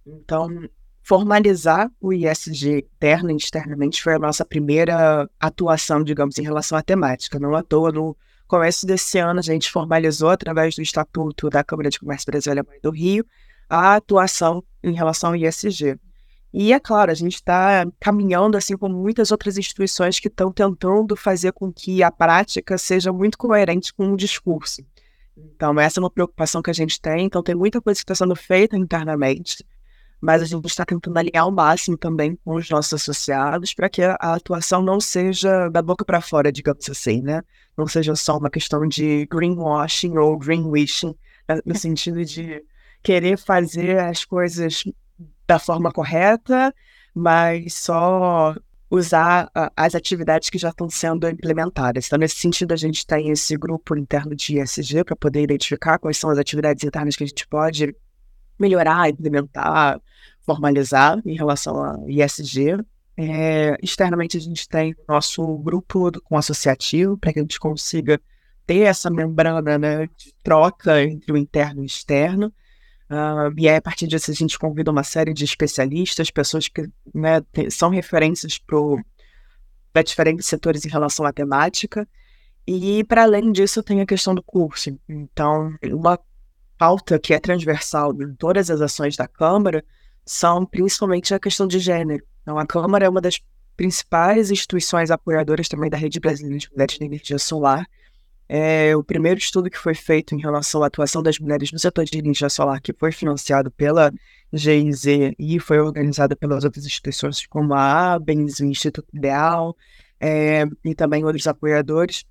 Então, 0.05 0.69
formalizar 1.03 1.91
o 1.99 2.13
ISG 2.13 2.87
interno 2.95 3.31
e 3.31 3.35
externamente 3.35 4.01
foi 4.01 4.13
a 4.13 4.19
nossa 4.19 4.45
primeira 4.45 5.29
atuação, 5.39 6.03
digamos, 6.03 6.37
em 6.37 6.43
relação 6.43 6.77
à 6.77 6.81
temática. 6.81 7.37
Não 7.37 7.55
à 7.55 7.61
toa, 7.61 7.91
no 7.91 8.15
começo 8.47 8.85
desse 8.85 9.17
ano, 9.17 9.39
a 9.39 9.43
gente 9.43 9.71
formalizou, 9.71 10.29
através 10.29 10.75
do 10.75 10.81
Estatuto 10.81 11.49
da 11.49 11.63
Câmara 11.63 11.89
de 11.89 11.99
Comércio 11.99 12.25
Brasil 12.25 12.51
Alemanha 12.51 12.79
do 12.81 12.91
Rio, 12.91 13.25
a 13.69 13.95
atuação 13.95 14.63
em 14.83 14.93
relação 14.93 15.31
ao 15.31 15.35
ISG. 15.35 15.99
E 16.53 16.71
é 16.71 16.79
claro, 16.79 17.11
a 17.11 17.13
gente 17.15 17.35
está 17.35 17.85
caminhando 17.99 18.55
assim 18.55 18.77
com 18.77 18.87
muitas 18.87 19.29
outras 19.31 19.57
instituições 19.57 20.19
que 20.19 20.29
estão 20.29 20.51
tentando 20.51 21.15
fazer 21.15 21.51
com 21.51 21.71
que 21.71 22.01
a 22.01 22.09
prática 22.09 22.77
seja 22.77 23.11
muito 23.11 23.37
coerente 23.37 23.93
com 23.93 24.13
o 24.13 24.15
discurso. 24.15 24.81
Então, 25.35 25.77
essa 25.77 25.99
é 25.99 26.01
uma 26.01 26.09
preocupação 26.09 26.61
que 26.61 26.69
a 26.69 26.73
gente 26.73 26.99
tem. 27.01 27.25
Então, 27.25 27.43
tem 27.43 27.53
muita 27.53 27.81
coisa 27.81 27.97
que 27.99 28.03
está 28.03 28.15
sendo 28.15 28.35
feita 28.35 28.77
internamente, 28.77 29.65
mas 30.21 30.41
a 30.41 30.45
gente 30.45 30.65
está 30.65 30.85
tentando 30.85 31.17
alinhar 31.17 31.43
ao 31.43 31.51
máximo 31.51 31.97
também 31.97 32.37
com 32.43 32.55
os 32.55 32.69
nossos 32.69 32.93
associados 32.93 33.73
para 33.73 33.89
que 33.89 34.01
a, 34.01 34.15
atuação 34.19 34.81
não 34.81 34.99
seja 34.99 35.69
da 35.69 35.81
boca 35.81 36.03
para 36.05 36.21
fora, 36.21 36.51
digamos 36.51 36.89
assim, 36.89 37.21
né? 37.21 37.41
Não 37.77 37.87
seja 37.87 38.15
só 38.15 38.37
uma 38.37 38.49
questão 38.49 38.87
de 38.87 39.25
greenwashing 39.27 40.17
ou 40.17 40.37
greenwishing, 40.37 41.15
né? 41.47 41.59
no 41.65 41.75
sentido 41.75 42.23
de 42.23 42.63
querer 43.03 43.37
fazer 43.37 43.99
as 43.99 44.25
coisas 44.25 44.83
da 45.47 45.59
forma 45.59 45.91
correta, 45.91 46.73
mas 47.13 47.73
só 47.73 48.55
usar 48.89 49.49
as 49.75 49.95
atividades 49.95 50.49
que 50.49 50.57
já 50.57 50.69
estão 50.69 50.89
sendo 50.89 51.27
implementadas. 51.29 52.05
Então, 52.05 52.19
nesse 52.19 52.35
sentido, 52.35 52.71
a 52.71 52.77
gente 52.77 53.05
tem 53.05 53.29
esse 53.29 53.55
grupo 53.57 53.95
interno 53.97 54.35
de 54.35 54.59
ESG 54.59 55.03
para 55.03 55.15
poder 55.15 55.41
identificar 55.41 55.99
quais 55.99 56.17
são 56.17 56.29
as 56.29 56.37
atividades 56.37 56.83
internas 56.83 57.15
que 57.15 57.23
a 57.23 57.27
gente 57.27 57.47
pode 57.47 57.95
melhorar, 58.59 59.09
implementar, 59.09 60.01
formalizar 60.45 61.21
em 61.25 61.35
relação 61.35 61.83
ao 61.83 62.09
ISG. 62.09 62.77
É, 63.17 63.77
externamente, 63.81 64.37
a 64.37 64.41
gente 64.41 64.67
tem 64.67 64.95
nosso 65.07 65.57
grupo 65.57 66.11
com 66.23 66.37
associativo 66.37 67.17
para 67.17 67.33
que 67.33 67.39
a 67.39 67.41
gente 67.41 67.59
consiga 67.59 68.19
ter 68.65 68.81
essa 68.81 69.09
membrana 69.09 69.77
né, 69.77 70.07
de 70.17 70.33
troca 70.43 71.01
entre 71.03 71.31
o 71.31 71.37
interno 71.37 71.81
e 71.81 71.83
o 71.83 71.85
externo. 71.85 72.51
Uh, 73.09 73.53
e 73.57 73.69
aí, 73.69 73.75
a 73.75 73.81
partir 73.81 74.07
disso, 74.07 74.31
a 74.31 74.33
gente 74.33 74.57
convida 74.57 74.91
uma 74.91 75.03
série 75.03 75.33
de 75.33 75.45
especialistas, 75.45 76.31
pessoas 76.31 76.67
que 76.67 76.89
né, 77.13 77.41
tem, 77.51 77.69
são 77.69 77.89
referências 77.89 78.59
para 78.59 80.03
diferentes 80.03 80.47
setores 80.47 80.85
em 80.85 80.89
relação 80.89 81.25
à 81.25 81.31
temática. 81.31 82.07
E, 82.67 83.03
para 83.03 83.23
além 83.23 83.51
disso, 83.51 83.83
tem 83.83 84.01
a 84.01 84.05
questão 84.05 84.33
do 84.33 84.41
curso. 84.41 84.97
Então, 85.07 85.75
uma 85.83 86.19
pauta 86.77 87.19
que 87.19 87.33
é 87.33 87.39
transversal 87.39 88.13
em 88.21 88.33
todas 88.35 88.69
as 88.69 88.81
ações 88.81 89.15
da 89.15 89.27
Câmara 89.27 89.83
são 90.25 90.65
principalmente 90.65 91.33
a 91.33 91.39
questão 91.39 91.67
de 91.67 91.79
gênero. 91.79 92.23
Então, 92.41 92.57
a 92.57 92.65
Câmara 92.65 93.05
é 93.05 93.09
uma 93.09 93.21
das 93.21 93.39
principais 93.75 94.51
instituições 94.51 95.11
apoiadoras 95.11 95.67
também 95.67 95.89
da 95.89 95.97
Rede 95.97 96.19
Brasileira 96.19 96.57
de 96.57 96.71
Mulheres 96.71 96.97
de 96.97 97.03
Energia 97.03 97.37
Solar. 97.37 97.85
É 98.47 98.95
o 98.95 99.03
primeiro 99.03 99.39
estudo 99.39 99.69
que 99.69 99.77
foi 99.77 99.95
feito 99.95 100.35
em 100.35 100.39
relação 100.39 100.83
à 100.83 100.87
atuação 100.87 101.21
das 101.23 101.39
mulheres 101.39 101.71
no 101.71 101.79
setor 101.79 102.05
de 102.05 102.17
energia 102.17 102.47
solar, 102.47 102.79
que 102.79 102.93
foi 102.93 103.11
financiado 103.11 103.71
pela 103.71 104.13
GIZ 104.53 105.05
e 105.39 105.59
foi 105.59 105.79
organizado 105.79 106.37
pelas 106.37 106.63
outras 106.63 106.85
instituições 106.85 107.45
como 107.47 107.73
a 107.73 108.13
ABENS, 108.13 108.59
o 108.59 108.65
Instituto 108.65 109.07
Ideal 109.13 109.75
é, 110.19 110.63
e 110.83 110.93
também 110.93 111.25
outros 111.25 111.47
apoiadores, 111.47 112.23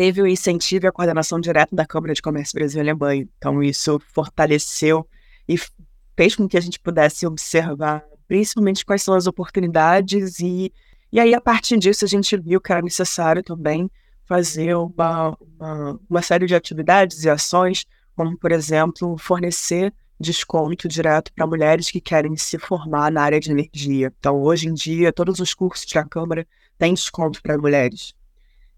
teve 0.00 0.22
o 0.22 0.26
incentivo 0.26 0.86
e 0.86 0.88
a 0.88 0.92
coordenação 0.92 1.38
direta 1.38 1.76
da 1.76 1.84
Câmara 1.84 2.14
de 2.14 2.22
Comércio 2.22 2.58
Brasil 2.58 2.80
Alemanha. 2.80 3.28
Então, 3.36 3.62
isso 3.62 4.00
fortaleceu 4.14 5.06
e 5.46 5.58
fez 6.16 6.34
com 6.34 6.48
que 6.48 6.56
a 6.56 6.60
gente 6.60 6.80
pudesse 6.80 7.26
observar 7.26 8.02
principalmente 8.26 8.82
quais 8.82 9.02
são 9.02 9.12
as 9.12 9.26
oportunidades 9.26 10.40
e, 10.40 10.72
e 11.12 11.20
aí, 11.20 11.34
a 11.34 11.40
partir 11.40 11.76
disso, 11.76 12.06
a 12.06 12.08
gente 12.08 12.34
viu 12.38 12.62
que 12.62 12.72
era 12.72 12.80
necessário 12.80 13.42
também 13.42 13.90
fazer 14.24 14.74
uma, 14.74 15.36
uma, 15.58 16.00
uma 16.08 16.22
série 16.22 16.46
de 16.46 16.54
atividades 16.54 17.22
e 17.24 17.28
ações, 17.28 17.84
como, 18.16 18.38
por 18.38 18.52
exemplo, 18.52 19.18
fornecer 19.18 19.92
desconto 20.18 20.88
direto 20.88 21.30
para 21.34 21.46
mulheres 21.46 21.90
que 21.90 22.00
querem 22.00 22.38
se 22.38 22.58
formar 22.58 23.12
na 23.12 23.20
área 23.20 23.38
de 23.38 23.50
energia. 23.50 24.10
Então, 24.18 24.40
hoje 24.40 24.66
em 24.66 24.72
dia, 24.72 25.12
todos 25.12 25.40
os 25.40 25.52
cursos 25.52 25.84
da 25.92 26.04
Câmara 26.04 26.46
têm 26.78 26.94
desconto 26.94 27.42
para 27.42 27.58
mulheres. 27.58 28.14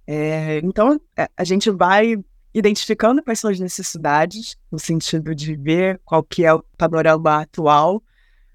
É, 0.06 0.58
então, 0.58 1.00
é, 1.16 1.28
a 1.36 1.44
gente 1.44 1.70
vai 1.70 2.16
identificando 2.54 3.22
quais 3.22 3.40
são 3.40 3.50
as 3.50 3.58
necessidades, 3.58 4.56
no 4.70 4.78
sentido 4.78 5.34
de 5.34 5.54
ver 5.56 6.00
qual 6.04 6.22
que 6.22 6.44
é 6.44 6.52
o 6.52 6.62
panorama 6.76 7.42
atual 7.42 8.02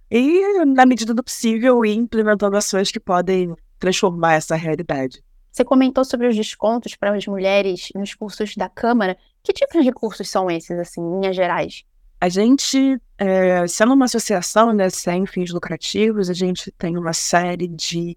e, 0.09 0.63
na 0.65 0.85
medida 0.85 1.13
do 1.13 1.23
possível, 1.23 1.83
ir 1.85 1.95
implementando 1.95 2.55
ações 2.55 2.91
que 2.91 2.99
podem 2.99 3.55
transformar 3.79 4.33
essa 4.33 4.55
realidade. 4.55 5.23
Você 5.51 5.63
comentou 5.65 6.05
sobre 6.05 6.27
os 6.27 6.35
descontos 6.35 6.95
para 6.95 7.15
as 7.15 7.25
mulheres 7.25 7.89
nos 7.95 8.13
cursos 8.13 8.55
da 8.55 8.69
Câmara. 8.69 9.17
Que 9.41 9.51
tipos 9.51 9.83
de 9.83 9.91
cursos 9.91 10.29
são 10.29 10.51
esses, 10.51 10.77
assim, 10.77 11.01
em 11.01 11.19
linhas 11.19 11.35
gerais? 11.35 11.83
A 12.21 12.29
gente, 12.29 12.99
é, 13.17 13.67
sendo 13.67 13.93
uma 13.93 14.05
associação 14.05 14.71
né, 14.71 14.89
sem 14.89 15.25
fins 15.25 15.51
lucrativos, 15.51 16.29
a 16.29 16.33
gente 16.33 16.71
tem 16.71 16.97
uma 16.97 17.13
série 17.13 17.67
de 17.67 18.15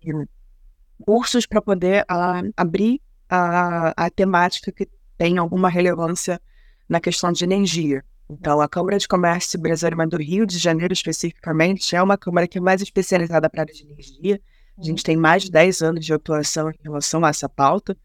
cursos 1.05 1.47
para 1.47 1.63
poder 1.63 2.05
a, 2.09 2.43
abrir 2.57 3.01
a, 3.31 3.95
a 3.97 4.11
temática 4.11 4.73
que 4.73 4.89
tem 5.17 5.39
alguma 5.39 5.69
relevância 5.69 6.41
na 6.89 7.01
questão 7.01 7.31
de 7.31 7.45
energia. 7.45 8.05
Então, 8.29 8.61
a 8.61 8.69
Câmara 8.69 8.99
de 8.99 9.09
Comércio 9.09 9.59
Brasileira 9.59 10.07
do 10.07 10.17
Rio 10.17 10.47
de 10.47 10.59
Janeiro, 10.59 10.93
especificamente, 10.93 11.95
é 11.95 12.03
uma 12.03 12.19
Câmara 12.19 12.47
que 12.47 12.59
é 12.59 12.61
mais 12.61 12.83
especializada 12.83 13.49
para 13.49 13.61
a 13.61 13.63
área 13.63 13.75
de 13.75 13.85
energia. 13.85 14.41
A 14.79 14.83
gente 14.83 15.03
tem 15.03 15.17
mais 15.17 15.45
de 15.45 15.51
10 15.51 15.83
anos 15.83 16.05
de 16.05 16.13
atuação 16.13 16.71
em 16.71 16.79
relação 16.83 17.25
a 17.25 17.29
essa 17.29 17.49
pauta. 17.49 17.97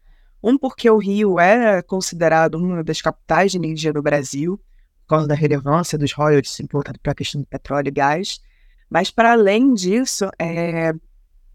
Um, 0.42 0.58
porque 0.58 0.88
o 0.90 0.98
Rio 0.98 1.40
é 1.40 1.80
considerado 1.82 2.56
uma 2.56 2.84
das 2.84 3.00
capitais 3.00 3.52
de 3.52 3.58
energia 3.58 3.92
no 3.92 4.02
Brasil, 4.02 4.60
por 5.02 5.08
causa 5.08 5.28
da 5.28 5.34
relevância 5.34 5.96
dos 5.96 6.12
royalties 6.12 6.60
importantes 6.60 7.00
para 7.02 7.12
a 7.12 7.14
questão 7.14 7.40
do 7.40 7.46
petróleo 7.46 7.88
e 7.88 7.92
gás. 7.92 8.40
Mas, 8.90 9.10
para 9.10 9.32
além 9.32 9.74
disso, 9.74 10.28
é, 10.38 10.92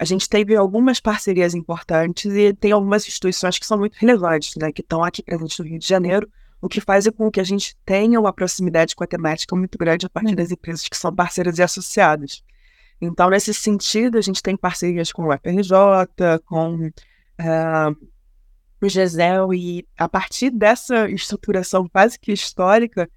a 0.01 0.03
gente 0.03 0.27
teve 0.27 0.55
algumas 0.55 0.99
parcerias 0.99 1.53
importantes 1.53 2.33
e 2.33 2.51
tem 2.55 2.71
algumas 2.71 3.07
instituições 3.07 3.59
que 3.59 3.65
são 3.67 3.77
muito 3.77 3.93
relevantes, 3.93 4.55
né, 4.55 4.71
que 4.71 4.81
estão 4.81 5.03
aqui 5.03 5.21
presentes 5.21 5.59
no 5.59 5.65
Rio 5.65 5.77
de 5.77 5.87
Janeiro, 5.87 6.27
o 6.59 6.67
que 6.67 6.81
faz 6.81 7.07
com 7.09 7.29
que 7.29 7.39
a 7.39 7.43
gente 7.43 7.77
tenha 7.85 8.19
uma 8.19 8.33
proximidade 8.33 8.95
com 8.95 9.03
a 9.03 9.07
temática 9.07 9.55
muito 9.55 9.77
grande 9.77 10.07
a 10.07 10.09
partir 10.09 10.33
das 10.33 10.49
empresas 10.49 10.87
que 10.89 10.97
são 10.97 11.13
parceiras 11.13 11.59
e 11.59 11.61
associadas. 11.61 12.43
Então, 12.99 13.29
nesse 13.29 13.53
sentido, 13.53 14.17
a 14.17 14.21
gente 14.21 14.41
tem 14.41 14.57
parcerias 14.57 15.11
com 15.11 15.27
o 15.27 15.37
FRJ, 15.37 16.39
com 16.45 16.87
uh, 16.87 18.07
o 18.81 18.89
GESEL, 18.89 19.53
e 19.53 19.87
a 19.95 20.09
partir 20.09 20.49
dessa 20.49 21.07
estruturação 21.11 21.87
quase 21.87 22.17
que 22.17 22.31
histórica 22.31 23.07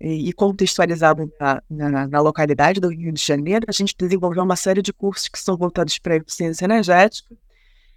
e, 0.00 0.32
contextualizada 0.32 1.28
na, 1.40 1.62
na, 1.68 2.06
na, 2.06 2.20
localidade 2.20 2.80
do 2.80 2.88
Rio 2.88 3.12
de 3.12 3.22
Janeiro, 3.22 3.64
a 3.68 3.72
gente 3.72 3.94
desenvolveu 3.98 4.42
uma 4.42 4.56
série 4.56 4.82
de 4.82 4.92
cursos 4.92 5.28
que 5.28 5.38
são 5.38 5.56
voltados 5.56 5.98
para 5.98 6.14
a 6.14 6.16
eficiência 6.18 6.64
energética, 6.64 7.34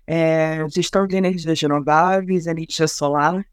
é, 0.08 0.66
gestão 0.70 1.06
de 1.06 1.16
energias 1.16 1.62
renováveis, 1.62 2.48
energia 2.48 2.88
solar, 2.88 3.46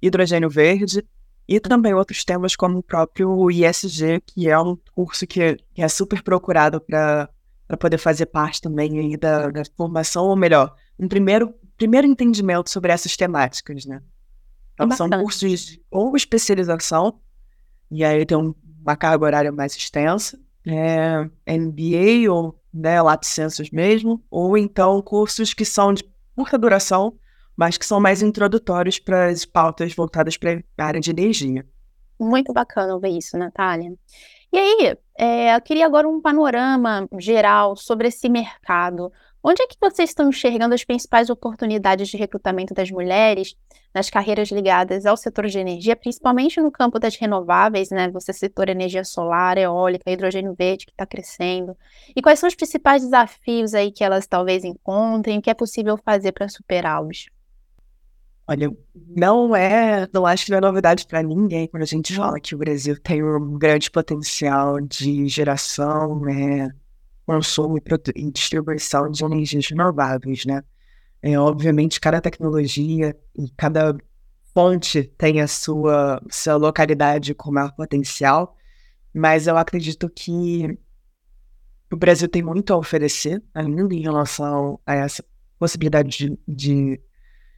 hidrogênio 0.00 0.50
verde 0.50 1.04
e 1.46 1.60
também 1.60 1.94
outros 1.94 2.24
temas 2.24 2.56
como 2.56 2.78
o 2.78 2.82
próprio 2.82 3.50
ISG, 3.50 4.22
que 4.26 4.48
é 4.48 4.58
um 4.58 4.76
curso 4.94 5.26
que, 5.26 5.56
que 5.74 5.82
é 5.82 5.88
super 5.88 6.22
procurado 6.22 6.80
para 6.80 7.28
poder 7.78 7.98
fazer 7.98 8.26
parte 8.26 8.60
também 8.60 9.16
da, 9.18 9.50
da, 9.50 9.62
formação, 9.76 10.26
ou 10.26 10.36
melhor, 10.36 10.74
um 10.98 11.08
primeiro, 11.08 11.54
primeiro 11.76 12.06
entendimento 12.06 12.70
sobre 12.70 12.92
essas 12.92 13.16
temáticas, 13.16 13.84
né? 13.84 14.02
Então, 14.74 14.90
são 14.92 15.10
cursos 15.10 15.60
de 15.60 15.82
ou 15.90 16.16
especialização, 16.16 17.20
e 17.92 18.02
aí 18.02 18.24
tem 18.24 18.38
um, 18.38 18.54
uma 18.80 18.96
carga 18.96 19.24
horária 19.24 19.52
mais 19.52 19.76
extensa, 19.76 20.38
é, 20.66 21.28
MBA 21.46 22.32
ou 22.32 22.58
né, 22.72 22.96
mesmo, 23.70 24.22
ou 24.30 24.56
então 24.56 25.02
cursos 25.02 25.52
que 25.52 25.64
são 25.64 25.92
de 25.92 26.02
curta 26.34 26.56
duração, 26.56 27.14
mas 27.54 27.76
que 27.76 27.84
são 27.84 28.00
mais 28.00 28.22
introdutórios 28.22 28.98
para 28.98 29.26
as 29.26 29.44
pautas 29.44 29.94
voltadas 29.94 30.38
para 30.38 30.62
a 30.78 30.84
área 30.84 31.00
de 31.00 31.10
energia. 31.10 31.66
Muito 32.18 32.52
bacana 32.52 32.98
ver 32.98 33.10
isso, 33.10 33.36
Natália. 33.36 33.92
E 34.50 34.58
aí, 34.58 34.96
é, 35.18 35.54
eu 35.54 35.60
queria 35.60 35.84
agora 35.84 36.08
um 36.08 36.20
panorama 36.20 37.06
geral 37.18 37.76
sobre 37.76 38.08
esse 38.08 38.28
mercado. 38.28 39.12
Onde 39.44 39.60
é 39.60 39.66
que 39.66 39.76
vocês 39.80 40.10
estão 40.10 40.28
enxergando 40.28 40.72
as 40.72 40.84
principais 40.84 41.28
oportunidades 41.28 42.08
de 42.08 42.16
recrutamento 42.16 42.72
das 42.72 42.92
mulheres 42.92 43.56
nas 43.92 44.08
carreiras 44.08 44.50
ligadas 44.50 45.04
ao 45.04 45.16
setor 45.16 45.48
de 45.48 45.58
energia, 45.58 45.96
principalmente 45.96 46.60
no 46.60 46.70
campo 46.70 46.98
das 46.98 47.16
renováveis, 47.16 47.90
né? 47.90 48.08
Você 48.12 48.32
citou 48.32 48.64
energia 48.68 49.02
solar, 49.02 49.58
eólica, 49.58 50.08
hidrogênio 50.08 50.54
verde 50.56 50.86
que 50.86 50.92
está 50.92 51.04
crescendo. 51.04 51.76
E 52.14 52.22
quais 52.22 52.38
são 52.38 52.48
os 52.48 52.54
principais 52.54 53.02
desafios 53.02 53.74
aí 53.74 53.90
que 53.90 54.04
elas 54.04 54.28
talvez 54.28 54.62
encontrem, 54.62 55.38
o 55.38 55.42
que 55.42 55.50
é 55.50 55.54
possível 55.54 55.98
fazer 56.04 56.30
para 56.30 56.48
superá-los? 56.48 57.26
Olha, 58.46 58.70
não 58.94 59.56
é, 59.56 60.06
não 60.12 60.24
acho 60.24 60.44
que 60.44 60.50
não 60.52 60.58
é 60.58 60.60
novidade 60.60 61.06
para 61.06 61.22
ninguém 61.22 61.66
quando 61.66 61.82
a 61.82 61.86
gente 61.86 62.14
fala 62.14 62.40
que 62.40 62.54
o 62.54 62.58
Brasil 62.58 63.00
tem 63.00 63.22
um 63.24 63.58
grande 63.58 63.90
potencial 63.90 64.80
de 64.80 65.26
geração, 65.28 66.20
né, 66.20 66.70
consumo 67.26 67.78
e, 67.78 68.30
distribuição 68.30 69.10
de 69.10 69.24
energias 69.24 69.66
renováveis, 69.68 70.44
né? 70.44 70.62
É, 71.20 71.38
obviamente, 71.38 72.00
cada 72.00 72.20
tecnologia 72.20 73.16
e 73.36 73.48
cada 73.56 73.96
fonte 74.52 75.04
tem 75.16 75.40
a 75.40 75.46
sua, 75.46 76.20
sua 76.30 76.56
localidade 76.56 77.34
com 77.34 77.52
maior 77.52 77.72
potencial, 77.72 78.56
mas 79.14 79.46
eu 79.46 79.56
acredito 79.56 80.08
que 80.10 80.78
o 81.92 81.96
Brasil 81.96 82.28
tem 82.28 82.42
muito 82.42 82.72
a 82.72 82.76
oferecer 82.76 83.42
ainda 83.54 83.94
em 83.94 84.00
relação 84.00 84.80
a 84.84 84.94
essa 84.94 85.24
possibilidade 85.58 86.08
de, 86.08 86.38
de 86.48 87.00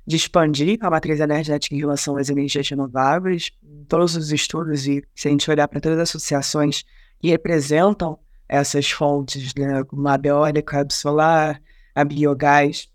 de 0.06 0.16
expandir 0.16 0.78
a 0.80 0.90
matriz 0.90 1.18
energética 1.21 1.75
em 1.75 1.78
relação 1.78 2.16
às 2.16 2.28
energias 2.28 2.68
renováveis. 2.68 3.50
Todos 3.88 4.16
os 4.16 4.33
estudos, 4.33 4.87
e 4.87 5.02
se 5.14 5.28
a 5.28 5.30
gente 5.30 5.50
olhar 5.50 5.66
para 5.66 5.80
todas 5.80 5.99
as 5.99 6.11
associações 6.11 6.85
que 7.18 7.28
representam 7.28 8.18
essas 8.49 8.91
fontes, 8.91 9.55
né, 9.55 9.83
como 9.85 10.07
a 10.09 10.19
biólica, 10.19 10.83
a 10.83 10.93
solar, 10.93 11.61
a 11.95 12.05
biogás, 12.05 12.89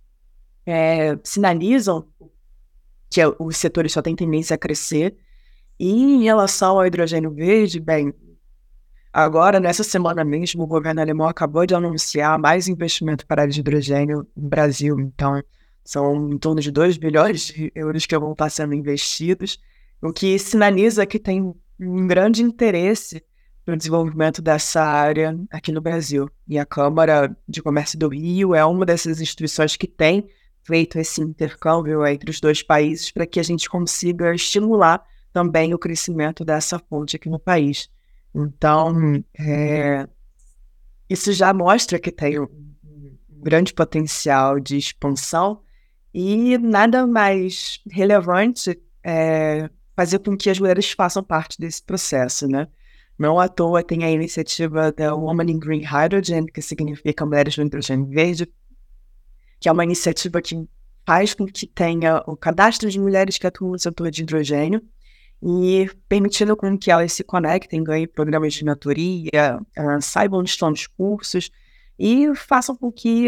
é, 0.66 1.18
sinalizam 1.24 2.06
que 3.10 3.22
os 3.40 3.58
setores 3.58 3.92
só 3.92 4.02
têm 4.02 4.16
tendência 4.16 4.54
a 4.54 4.58
crescer. 4.58 5.16
E 5.80 5.92
em 5.92 6.24
relação 6.24 6.78
ao 6.78 6.86
hidrogênio 6.86 7.32
verde, 7.32 7.80
bem, 7.80 8.14
agora, 9.12 9.60
nessa 9.60 9.84
semana 9.84 10.24
mesmo, 10.24 10.64
o 10.64 10.68
governo 10.68 11.02
alemão 11.02 11.28
acabou 11.28 11.66
de 11.66 11.74
anunciar 11.74 12.38
mais 12.38 12.68
investimento 12.68 13.26
para 13.26 13.44
área 13.44 13.54
de 13.54 13.62
hidrogênio 13.62 14.28
no 14.36 14.50
Brasil. 14.50 15.00
Então, 15.00 15.42
são 15.84 16.30
em 16.30 16.38
torno 16.38 16.62
de 16.62 16.70
2 16.70 16.98
bilhões 16.98 17.46
de 17.46 17.72
euros 17.74 18.06
que 18.06 18.18
vão 18.18 18.34
estar 18.34 18.50
sendo 18.50 18.76
investidos, 18.76 19.60
o 20.02 20.14
que 20.14 20.38
sinaliza 20.38 21.06
que 21.06 21.18
tem 21.18 21.54
um 21.80 22.08
grande 22.08 22.44
interesse 22.44 23.24
no 23.70 23.78
desenvolvimento 23.78 24.42
dessa 24.42 24.84
área 24.84 25.38
aqui 25.52 25.72
no 25.72 25.82
Brasil. 25.82 26.30
E 26.48 26.58
a 26.58 26.66
Câmara 26.66 27.36
de 27.48 27.62
Comércio 27.62 27.98
do 27.98 28.10
Rio 28.10 28.56
é 28.56 28.66
uma 28.66 28.86
dessas 28.86 29.22
instituições 29.22 29.76
que 29.76 29.88
tem 29.88 30.28
feito 30.64 31.00
esse 31.00 31.22
intercâmbio 31.22 32.06
entre 32.06 32.30
os 32.30 32.40
dois 32.40 32.62
países 32.62 33.12
para 33.12 33.26
que 33.26 33.40
a 33.40 33.44
gente 33.44 33.70
consiga 33.70 34.34
estimular 34.34 35.04
também 35.32 35.74
o 35.74 35.80
crescimento 35.80 36.44
dessa 36.44 36.80
fonte 36.80 37.16
aqui 37.16 37.30
no 37.30 37.40
país. 37.40 37.90
Então, 38.34 39.24
é, 39.38 40.08
isso 41.10 41.32
já 41.34 41.54
mostra 41.54 42.00
que 42.00 42.12
tem 42.12 42.40
um 42.40 42.50
grande 43.42 43.74
potencial 43.74 44.60
de 44.60 44.78
expansão 44.78 45.62
e 46.14 46.58
nada 46.58 47.06
mais 47.06 47.80
relevante 47.90 48.80
é 49.04 49.70
fazer 49.96 50.20
com 50.20 50.38
que 50.38 50.50
as 50.50 50.60
mulheres 50.60 50.92
façam 50.92 51.24
parte 51.24 51.60
desse 51.60 51.84
processo, 51.84 52.48
né? 52.48 52.68
Não 53.20 53.38
à 53.38 53.50
toa 53.50 53.84
tem 53.84 54.06
a 54.06 54.10
iniciativa 54.10 54.94
da 54.94 55.14
Woman 55.14 55.52
in 55.52 55.60
Green 55.60 55.84
Hydrogen, 55.84 56.46
que 56.46 56.62
significa 56.62 57.26
Mulheres 57.26 57.58
no 57.58 57.66
Hidrogênio 57.66 58.08
Verde, 58.08 58.50
que 59.60 59.68
é 59.68 59.72
uma 59.74 59.84
iniciativa 59.84 60.42
que 60.42 60.66
faz 61.06 61.34
com 61.34 61.46
que 61.46 61.68
tenha 61.68 62.24
o 62.26 62.38
cadastro 62.38 62.90
de 62.90 62.98
mulheres 62.98 63.38
que 63.38 63.46
atuam 63.46 63.72
no 63.72 63.80
setor 63.80 64.10
de 64.10 64.22
hidrogênio 64.22 64.82
e 65.44 65.90
permitindo 66.08 66.56
com 66.56 66.78
que 66.78 66.90
elas 66.90 67.12
se 67.12 67.24
conectem, 67.24 67.84
ganhem 67.84 68.08
programas 68.08 68.54
de 68.54 68.64
mentoria, 68.64 69.60
uh, 69.78 70.02
saibam 70.02 70.40
onde 70.40 70.52
estão 70.52 70.72
os 70.72 70.88
cursos 70.88 71.52
e 71.98 72.34
façam 72.36 72.74
com 72.74 72.90
que 72.90 73.28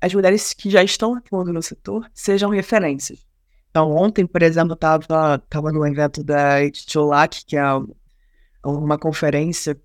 as 0.00 0.14
mulheres 0.14 0.54
que 0.54 0.70
já 0.70 0.82
estão 0.82 1.14
atuando 1.14 1.52
no 1.52 1.62
setor 1.62 2.08
sejam 2.14 2.48
referências. 2.48 3.26
Então, 3.70 3.90
ontem, 3.90 4.24
por 4.24 4.42
exemplo, 4.42 4.70
eu 4.70 4.74
estava 4.74 5.38
tava 5.50 5.70
no 5.70 5.86
evento 5.86 6.24
da 6.24 6.64
Itcholac, 6.64 7.44
que 7.44 7.58
é 7.58 7.62
uma 8.66 8.98
conferência, 8.98 9.80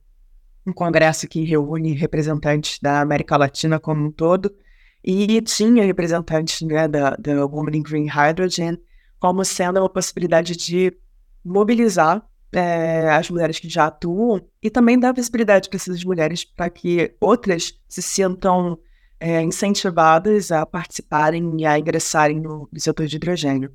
um 0.65 0.73
congresso 0.73 1.27
que 1.27 1.43
reúne 1.43 1.93
representantes 1.93 2.79
da 2.79 3.01
América 3.01 3.37
Latina 3.37 3.79
como 3.79 4.05
um 4.05 4.11
todo, 4.11 4.53
e 5.03 5.41
tinha 5.41 5.83
representantes 5.83 6.61
né, 6.61 6.87
da, 6.87 7.11
da 7.11 7.45
Women 7.45 7.77
in 7.77 7.83
Green 7.83 8.07
Hydrogen 8.07 8.77
como 9.19 9.43
sendo 9.45 9.79
uma 9.79 9.89
possibilidade 9.89 10.55
de 10.55 10.95
mobilizar 11.43 12.23
é, 12.51 13.09
as 13.09 13.29
mulheres 13.29 13.59
que 13.59 13.69
já 13.69 13.85
atuam 13.85 14.41
e 14.61 14.69
também 14.69 14.99
dar 14.99 15.13
visibilidade 15.13 15.69
para 15.69 15.77
essas 15.77 16.03
mulheres 16.03 16.43
para 16.43 16.69
que 16.69 17.15
outras 17.19 17.79
se 17.87 18.01
sintam 18.01 18.77
é, 19.19 19.41
incentivadas 19.41 20.51
a 20.51 20.65
participarem 20.65 21.55
e 21.59 21.65
a 21.65 21.77
ingressarem 21.77 22.39
no, 22.39 22.67
no 22.71 22.79
setor 22.79 23.05
de 23.05 23.15
hidrogênio. 23.15 23.71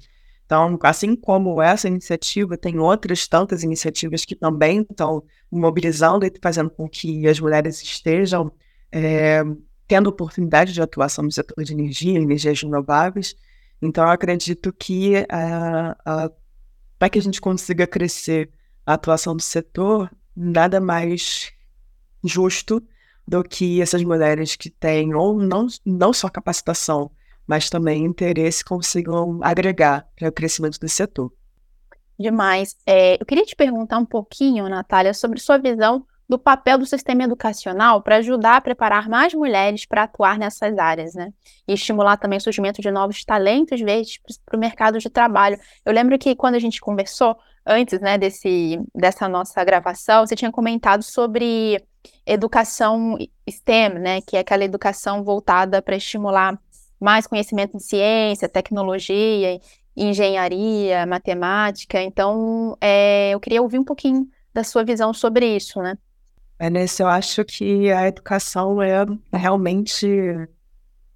Então, 0.47 0.79
assim 0.83 1.17
como 1.17 1.61
essa 1.61 1.89
iniciativa, 1.89 2.57
tem 2.57 2.79
outras 2.79 3.27
tantas 3.27 3.65
iniciativas 3.65 4.25
que 4.25 4.37
também 4.37 4.87
estão 4.89 5.25
mobilizando 5.51 6.25
e 6.25 6.33
fazendo 6.41 6.71
com 6.71 6.89
que 6.89 7.27
as 7.27 7.41
mulheres 7.41 7.83
estejam 7.83 8.53
é, 8.93 9.43
tendo 9.89 10.09
oportunidade 10.09 10.73
de 10.73 10.81
atuação 10.81 11.25
no 11.25 11.33
setor 11.33 11.65
de 11.65 11.73
energia, 11.73 12.19
energias 12.19 12.63
renováveis. 12.63 13.35
Então, 13.83 14.05
eu 14.05 14.11
acredito 14.11 14.73
que 14.73 15.15
uh, 15.17 16.33
para 16.97 17.11
que 17.11 17.19
a 17.19 17.23
gente 17.23 17.41
consiga 17.41 17.87
crescer 17.87 18.49
a 18.87 18.95
atuação 18.95 19.35
do 19.35 19.43
setor, 19.43 20.09
nada 20.35 20.81
mais 20.81 21.53
justo 22.23 22.81
do 23.27 23.43
que 23.43 23.83
essas 23.83 24.03
mulheres 24.05 24.55
que 24.55 24.71
têm 24.71 25.13
ou 25.13 25.37
não, 25.37 25.67
não 25.85 26.13
só 26.13 26.29
capacitação, 26.29 27.11
mas 27.47 27.71
também 27.71 28.05
interesse 28.05 28.65
consigam 28.65 29.39
agregar 29.43 30.07
para 30.17 30.29
o 30.29 30.33
crescimento 30.33 30.79
do 30.79 30.89
setor. 30.89 31.33
Demais. 32.19 32.77
É, 32.87 33.21
eu 33.21 33.27
queria 33.27 33.45
te 33.45 33.55
perguntar 33.55 33.99
um 33.99 34.07
pouquinho, 34.07 34.69
Natália, 34.69 35.13
sobre 35.13 35.39
sua 35.39 35.59
visão 35.59 36.05
do 36.29 36.39
papel 36.39 36.77
do 36.79 36.87
sistema 36.87 37.23
educacional 37.23 38.03
para 38.03 38.17
ajudar 38.17 38.57
a 38.57 38.61
preparar 38.61 39.09
mais 39.09 39.33
mulheres 39.33 39.87
para 39.87 40.05
atuar 40.05 40.39
nessas 40.39 40.77
áreas, 40.77 41.15
né? 41.15 41.33
E 41.69 41.75
estimular 41.75 42.17
também 42.17 42.39
o 42.39 42.41
surgimento 42.41 42.83
de 42.83 42.91
novos 42.91 43.25
talentos 43.25 43.81
verdes 43.81 44.19
para 44.45 44.57
o 44.57 44.61
mercado 44.61 44.99
de 44.99 45.09
trabalho. 45.09 45.59
Eu 45.85 45.93
lembro 45.93 46.19
que 46.19 46.35
quando 46.35 46.57
a 46.57 46.59
gente 46.59 46.81
conversou 46.81 47.37
antes, 47.65 48.01
né, 48.01 48.17
desse, 48.19 48.81
dessa 48.95 49.29
nossa 49.29 49.63
gravação, 49.65 50.27
você 50.27 50.35
tinha 50.35 50.51
comentado 50.51 51.03
sobre 51.03 51.83
educação 52.25 53.17
STEM, 53.49 53.95
né, 53.95 54.21
que 54.21 54.37
é 54.37 54.41
aquela 54.41 54.65
educação 54.65 55.23
voltada 55.25 55.83
para 55.83 55.97
estimular 55.97 56.59
mais 57.01 57.27
conhecimento 57.27 57.77
de 57.77 57.83
ciência, 57.83 58.49
tecnologia, 58.49 59.61
engenharia, 59.97 61.07
matemática. 61.07 62.03
Então, 62.03 62.77
é, 62.81 63.31
eu 63.33 63.41
queria 63.41 63.63
ouvir 63.63 63.79
um 63.79 63.85
pouquinho 63.85 64.29
da 64.53 64.65
sua 64.65 64.85
visão 64.85 65.13
sobre 65.13 65.57
isso, 65.57 65.81
né? 65.81 65.97
Vanessa, 66.59 67.03
eu 67.03 67.09
acho 67.09 67.45
que 67.45 67.91
a 67.93 68.09
educação 68.09 68.81
é 68.81 69.05
realmente 69.33 70.07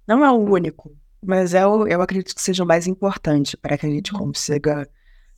não 0.07 0.23
é 0.23 0.31
o 0.31 0.35
único, 0.35 0.91
mas 1.23 1.53
é 1.53 1.65
o, 1.65 1.87
eu 1.87 2.01
acredito 2.01 2.35
que 2.35 2.41
seja 2.41 2.63
o 2.63 2.67
mais 2.67 2.85
importante 2.87 3.55
para 3.57 3.77
que 3.77 3.85
a 3.85 3.89
gente 3.89 4.11
consiga 4.11 4.87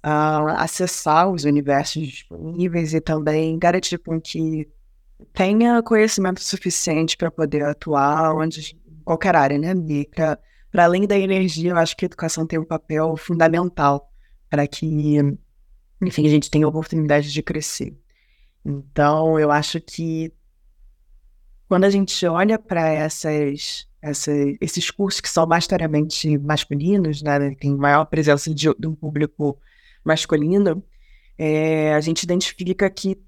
uh, 0.05 0.47
acessar 0.57 1.29
os 1.29 1.43
universos 1.43 2.07
disponíveis 2.07 2.93
e 2.93 2.99
também 2.99 3.57
garantir 3.57 3.97
com 3.99 4.19
que 4.19 4.67
tenha 5.33 5.81
conhecimento 5.81 6.43
suficiente 6.43 7.15
para 7.15 7.31
poder 7.31 7.63
atuar 7.63 8.35
onde 8.35 8.77
qualquer 9.03 9.35
área, 9.35 9.57
né? 9.57 9.73
E 9.89 10.05
para 10.05 10.39
além 10.85 11.05
da 11.05 11.17
energia, 11.17 11.71
eu 11.71 11.77
acho 11.77 11.95
que 11.95 12.05
a 12.05 12.07
educação 12.07 12.47
tem 12.47 12.59
um 12.59 12.65
papel 12.65 13.15
fundamental 13.17 14.09
para 14.49 14.67
que, 14.67 15.17
enfim, 16.01 16.27
a 16.27 16.29
gente 16.29 16.49
tenha 16.49 16.67
oportunidade 16.67 17.31
de 17.31 17.43
crescer. 17.43 17.95
Então, 18.65 19.39
eu 19.39 19.51
acho 19.51 19.81
que 19.81 20.31
quando 21.67 21.85
a 21.85 21.89
gente 21.89 22.25
olha 22.27 22.59
para 22.59 22.87
essas, 22.87 23.87
essas, 24.01 24.55
esses 24.61 24.91
cursos 24.91 25.19
que 25.19 25.29
são 25.29 25.45
majoritariamente 25.45 26.37
masculinos, 26.37 27.21
né, 27.21 27.55
tem 27.55 27.75
maior 27.75 28.05
presença 28.05 28.53
de, 28.53 28.73
de 28.77 28.87
um 28.87 28.95
público 28.95 29.57
masculino, 30.03 30.83
é, 31.37 31.93
a 31.93 32.01
gente 32.01 32.23
identifica 32.23 32.89
que 32.89 33.19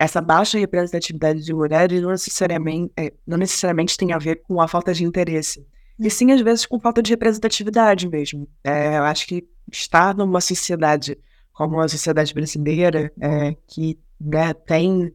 essa 0.00 0.18
baixa 0.22 0.58
representatividade 0.58 1.44
de 1.44 1.52
mulheres 1.52 2.00
não 2.00 2.08
necessariamente, 2.08 2.90
é, 2.96 3.12
não 3.26 3.36
necessariamente 3.36 3.98
tem 3.98 4.14
a 4.14 4.18
ver 4.18 4.36
com 4.42 4.58
a 4.58 4.66
falta 4.66 4.94
de 4.94 5.04
interesse, 5.04 5.66
e 5.98 6.08
sim, 6.08 6.32
às 6.32 6.40
vezes, 6.40 6.64
com 6.64 6.80
falta 6.80 7.02
de 7.02 7.10
representatividade 7.10 8.08
mesmo. 8.08 8.48
É, 8.64 8.96
eu 8.96 9.04
acho 9.04 9.26
que 9.26 9.46
estar 9.70 10.14
numa 10.16 10.40
sociedade 10.40 11.18
como 11.52 11.78
a 11.78 11.86
sociedade 11.86 12.32
brasileira, 12.32 13.12
é, 13.20 13.54
que 13.68 13.98
né, 14.18 14.54
tem 14.54 15.12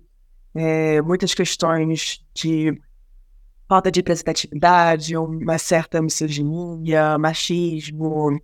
é, 0.54 1.02
muitas 1.02 1.34
questões 1.34 2.24
de 2.36 2.80
falta 3.68 3.92
de 3.92 4.02
representatividade, 4.02 5.18
uma 5.18 5.58
certa 5.58 6.00
misoginia, 6.00 7.18
machismo, 7.18 8.40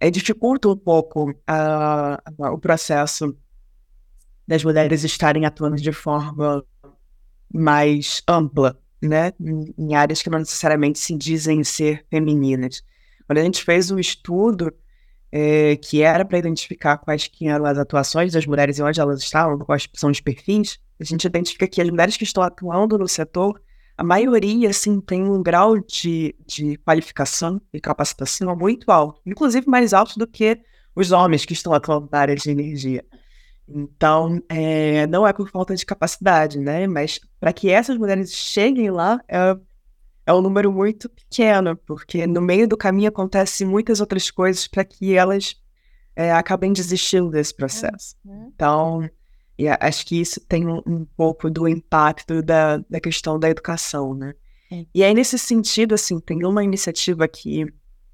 é, 0.00 0.10
dificulta 0.10 0.70
um 0.70 0.76
pouco 0.76 1.30
uh, 1.30 2.54
o 2.54 2.58
processo 2.58 3.36
das 4.46 4.64
mulheres 4.64 5.04
estarem 5.04 5.44
atuando 5.44 5.76
de 5.76 5.92
forma 5.92 6.64
mais 7.52 8.22
ampla, 8.28 8.78
né, 9.00 9.32
em, 9.78 9.94
áreas 9.94 10.22
que 10.22 10.30
não 10.30 10.38
necessariamente 10.38 10.98
se 10.98 11.16
dizem 11.16 11.62
ser 11.64 12.04
femininas. 12.08 12.82
Quando 13.26 13.38
a 13.38 13.42
gente 13.42 13.64
fez 13.64 13.90
um 13.90 13.98
estudo 13.98 14.72
é, 15.30 15.76
que 15.76 16.02
era 16.02 16.24
para 16.24 16.38
identificar 16.38 16.98
quais 16.98 17.26
que 17.26 17.48
eram 17.48 17.64
as 17.64 17.78
atuações 17.78 18.32
das 18.32 18.46
mulheres 18.46 18.78
e 18.78 18.82
onde 18.82 19.00
elas 19.00 19.20
estavam, 19.20 19.58
quais 19.58 19.88
são 19.94 20.10
os 20.10 20.20
perfis, 20.20 20.78
a 21.00 21.04
gente 21.04 21.26
identifica 21.26 21.66
que 21.66 21.80
as 21.80 21.88
mulheres 21.88 22.16
que 22.16 22.24
estão 22.24 22.42
atuando 22.42 22.98
no 22.98 23.08
setor, 23.08 23.60
a 23.96 24.04
maioria, 24.04 24.70
assim, 24.70 25.00
tem 25.00 25.22
um 25.22 25.42
grau 25.42 25.78
de, 25.78 26.34
de 26.46 26.76
qualificação 26.78 27.60
e 27.72 27.80
capacitação 27.80 28.54
muito 28.56 28.90
alto, 28.90 29.20
inclusive 29.26 29.66
mais 29.68 29.92
alto 29.92 30.18
do 30.18 30.26
que 30.26 30.60
os 30.94 31.10
homens 31.10 31.44
que 31.44 31.52
estão 31.52 31.72
atuando 31.72 32.08
na 32.10 32.18
área 32.18 32.34
de 32.36 32.50
energia. 32.50 33.04
Então, 33.74 34.42
é, 34.48 35.06
não 35.06 35.26
é 35.26 35.32
por 35.32 35.48
falta 35.50 35.74
de 35.74 35.86
capacidade, 35.86 36.58
né? 36.58 36.86
Mas 36.86 37.20
para 37.40 37.52
que 37.52 37.70
essas 37.70 37.96
mulheres 37.96 38.32
cheguem 38.32 38.90
lá, 38.90 39.20
é, 39.28 39.56
é 40.26 40.32
um 40.32 40.40
número 40.40 40.72
muito 40.72 41.08
pequeno, 41.08 41.76
porque 41.76 42.26
no 42.26 42.40
meio 42.40 42.68
do 42.68 42.76
caminho 42.76 43.08
acontecem 43.08 43.66
muitas 43.66 44.00
outras 44.00 44.30
coisas 44.30 44.68
para 44.68 44.84
que 44.84 45.14
elas 45.14 45.56
é, 46.14 46.32
acabem 46.32 46.72
desistindo 46.72 47.30
desse 47.30 47.54
processo. 47.54 48.16
Uhum. 48.24 48.52
Então, 48.54 49.10
acho 49.80 50.06
que 50.06 50.20
isso 50.20 50.40
tem 50.46 50.66
um, 50.66 50.82
um, 50.86 51.04
pouco 51.16 51.50
do 51.50 51.68
impacto 51.68 52.42
da, 52.42 52.78
da 52.88 53.00
questão 53.00 53.38
da 53.38 53.48
educação, 53.50 54.14
né? 54.14 54.34
É. 54.70 54.86
E 54.94 55.04
aí, 55.04 55.14
nesse 55.14 55.38
sentido, 55.38 55.94
assim, 55.94 56.18
tem 56.20 56.44
uma 56.44 56.64
iniciativa 56.64 57.26
que 57.28 57.66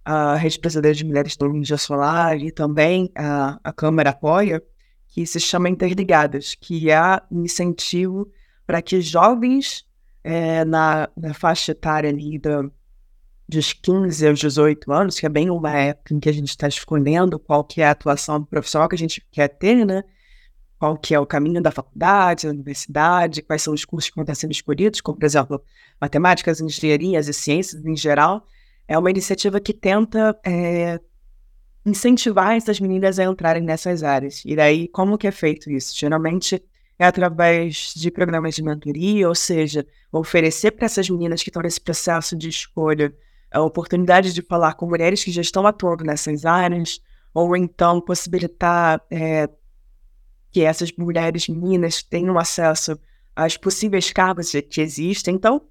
a 0.04 0.36
Rede 0.36 0.58
Brasileira 0.58 0.94
de 0.94 1.04
Mulheres 1.04 1.36
do 1.36 1.46
Energia 1.46 1.76
Solar 1.76 2.38
e 2.38 2.50
também 2.50 3.10
a, 3.14 3.60
a 3.62 3.72
Câmara 3.72 4.10
apoia, 4.10 4.62
que 5.18 5.26
se 5.26 5.40
chama 5.40 5.68
Interligadas, 5.68 6.54
que 6.54 6.92
é 6.92 7.20
um 7.28 7.42
incentivo 7.42 8.30
para 8.64 8.80
que 8.80 9.00
jovens 9.00 9.84
é, 10.22 10.64
na, 10.64 11.08
na, 11.16 11.34
faixa 11.34 11.72
etária 11.72 12.08
ali 12.08 12.38
da, 12.38 12.62
dos 13.48 13.72
15 13.72 14.28
aos 14.28 14.38
18 14.38 14.92
anos, 14.92 15.18
que 15.18 15.26
é 15.26 15.28
bem 15.28 15.50
uma 15.50 15.76
época 15.76 16.14
em 16.14 16.20
que 16.20 16.28
a 16.28 16.32
gente 16.32 16.50
está 16.50 16.68
escolhendo 16.68 17.36
qual 17.36 17.64
que 17.64 17.80
é 17.80 17.88
a 17.88 17.90
atuação 17.90 18.44
profissional 18.44 18.88
que 18.88 18.94
a 18.94 18.98
gente 18.98 19.20
quer 19.32 19.48
ter, 19.48 19.84
né? 19.84 20.04
Qual 20.78 20.96
que 20.96 21.12
é 21.12 21.18
o 21.18 21.26
caminho 21.26 21.60
da 21.60 21.72
faculdade, 21.72 22.46
da 22.46 22.52
universidade, 22.52 23.42
quais 23.42 23.62
são 23.62 23.74
os 23.74 23.84
cursos 23.84 24.10
que 24.10 24.20
estar 24.20 24.36
sendo 24.36 24.52
escolhidos, 24.52 25.00
como, 25.00 25.18
por 25.18 25.26
exemplo, 25.26 25.60
matemáticas, 26.00 26.60
engenharias 26.60 27.26
e 27.26 27.34
ciências 27.34 27.84
em 27.84 27.96
geral. 27.96 28.46
É 28.86 28.96
uma 28.96 29.10
iniciativa 29.10 29.58
que 29.58 29.74
tenta 29.74 30.38
é, 30.46 31.00
incentivar 31.84 32.54
essas 32.54 32.80
meninas 32.80 33.18
a 33.18 33.24
entrarem 33.24 33.62
nessas 33.62 34.02
áreas. 34.02 34.42
E 34.44 34.54
daí, 34.54 34.88
como 34.88 35.16
que 35.16 35.26
é 35.26 35.30
feito 35.30 35.70
isso? 35.70 35.96
Geralmente 35.96 36.62
é 36.98 37.06
através 37.06 37.92
de 37.94 38.10
programas 38.10 38.54
de 38.54 38.62
mentoria, 38.62 39.28
ou 39.28 39.34
seja, 39.34 39.86
oferecer 40.10 40.72
para 40.72 40.86
essas 40.86 41.08
meninas 41.08 41.42
que 41.42 41.48
estão 41.48 41.62
nesse 41.62 41.80
processo 41.80 42.36
de 42.36 42.48
escolha 42.48 43.14
a 43.50 43.62
oportunidade 43.62 44.34
de 44.34 44.42
falar 44.42 44.74
com 44.74 44.86
mulheres 44.86 45.24
que 45.24 45.30
já 45.30 45.40
estão 45.40 45.66
atuando 45.66 46.04
nessas 46.04 46.44
áreas, 46.44 47.00
ou 47.32 47.56
então 47.56 48.00
possibilitar 48.00 49.00
é, 49.10 49.48
que 50.50 50.62
essas 50.62 50.92
mulheres 50.92 51.48
meninas 51.48 52.02
tenham 52.02 52.38
acesso 52.38 52.98
às 53.34 53.56
possíveis 53.56 54.12
cargos 54.12 54.52
que 54.68 54.80
existem. 54.80 55.34
Então, 55.34 55.62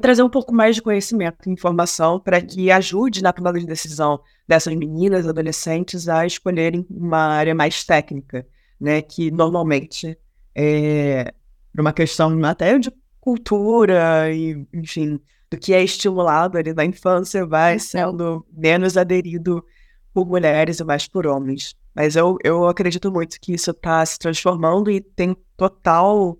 trazer 0.00 0.22
um 0.22 0.28
pouco 0.28 0.54
mais 0.54 0.76
de 0.76 0.82
conhecimento 0.82 1.48
e 1.48 1.52
informação 1.52 2.20
para 2.20 2.40
que 2.40 2.70
ajude 2.70 3.22
na 3.22 3.32
tomada 3.32 3.58
de 3.58 3.66
decisão 3.66 4.20
dessas 4.46 4.74
meninas, 4.74 5.26
adolescentes, 5.26 6.08
a 6.08 6.26
escolherem 6.26 6.86
uma 6.90 7.18
área 7.18 7.54
mais 7.54 7.84
técnica, 7.84 8.46
né? 8.80 9.02
Que 9.02 9.30
normalmente 9.30 10.18
é 10.54 11.32
uma 11.78 11.92
questão 11.92 12.44
até 12.44 12.78
de 12.78 12.92
cultura 13.20 14.32
e, 14.32 14.66
enfim, 14.72 15.20
do 15.50 15.56
que 15.56 15.72
é 15.72 15.82
estimulado 15.82 16.58
ali 16.58 16.72
na 16.74 16.84
infância 16.84 17.46
vai 17.46 17.78
sendo 17.78 18.44
menos 18.52 18.96
aderido 18.96 19.64
por 20.12 20.26
mulheres 20.26 20.80
e 20.80 20.84
mais 20.84 21.06
por 21.06 21.26
homens. 21.26 21.74
Mas 21.94 22.16
eu, 22.16 22.36
eu 22.44 22.66
acredito 22.66 23.10
muito 23.10 23.40
que 23.40 23.54
isso 23.54 23.70
está 23.70 24.04
se 24.04 24.18
transformando 24.18 24.90
e 24.90 25.00
tem 25.00 25.36
total 25.56 26.38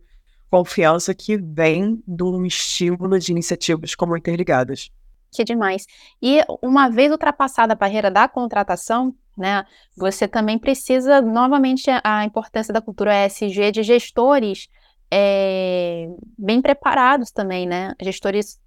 confiança 0.50 1.14
que 1.14 1.37
vem 1.37 2.02
do 2.06 2.44
estímulo 2.44 3.18
de 3.18 3.32
iniciativas 3.32 3.94
como 3.94 4.16
Interligadas. 4.16 4.90
Que 5.30 5.44
demais. 5.44 5.87
E 6.22 6.40
uma 6.62 6.88
vez 6.88 7.12
ultrapassada 7.12 7.74
a 7.74 7.76
barreira 7.76 8.11
da 8.11 8.26
contratação, 8.26 9.14
né, 9.37 9.64
você 9.96 10.26
também 10.26 10.58
precisa, 10.58 11.20
novamente, 11.20 11.90
a 12.02 12.24
importância 12.24 12.72
da 12.72 12.80
cultura 12.80 13.26
ESG 13.26 13.70
de 13.70 13.82
gestores 13.82 14.68
é, 15.11 16.08
bem 16.37 16.61
preparados 16.61 17.30
também, 17.30 17.66
né? 17.66 17.94
Gestores, 18.00 18.61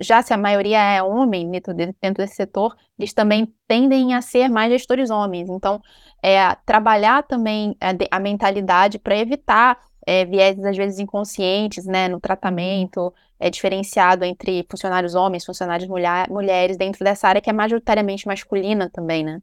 já 0.00 0.22
se 0.22 0.32
a 0.32 0.38
maioria 0.38 0.78
é 0.78 1.02
homem 1.02 1.50
dentro, 1.50 1.74
dentro 1.74 2.22
desse 2.22 2.36
setor, 2.36 2.76
eles 2.98 3.12
também 3.12 3.52
tendem 3.66 4.14
a 4.14 4.22
ser 4.22 4.48
mais 4.48 4.72
gestores 4.72 5.10
homens. 5.10 5.48
Então, 5.48 5.80
é, 6.22 6.54
trabalhar 6.64 7.22
também 7.24 7.76
a, 7.80 8.16
a 8.16 8.20
mentalidade 8.20 8.98
para 8.98 9.16
evitar 9.16 9.78
é, 10.06 10.24
vieses 10.24 10.64
às 10.64 10.76
vezes 10.76 10.98
inconscientes, 10.98 11.84
né, 11.86 12.08
no 12.08 12.20
tratamento, 12.20 13.12
é 13.38 13.50
diferenciado 13.50 14.24
entre 14.24 14.66
funcionários 14.70 15.14
homens, 15.14 15.44
funcionários 15.44 15.88
mulher, 15.88 16.28
mulheres, 16.28 16.76
dentro 16.76 17.04
dessa 17.04 17.28
área 17.28 17.40
que 17.40 17.50
é 17.50 17.52
majoritariamente 17.52 18.26
masculina 18.26 18.90
também, 18.90 19.24
né? 19.24 19.40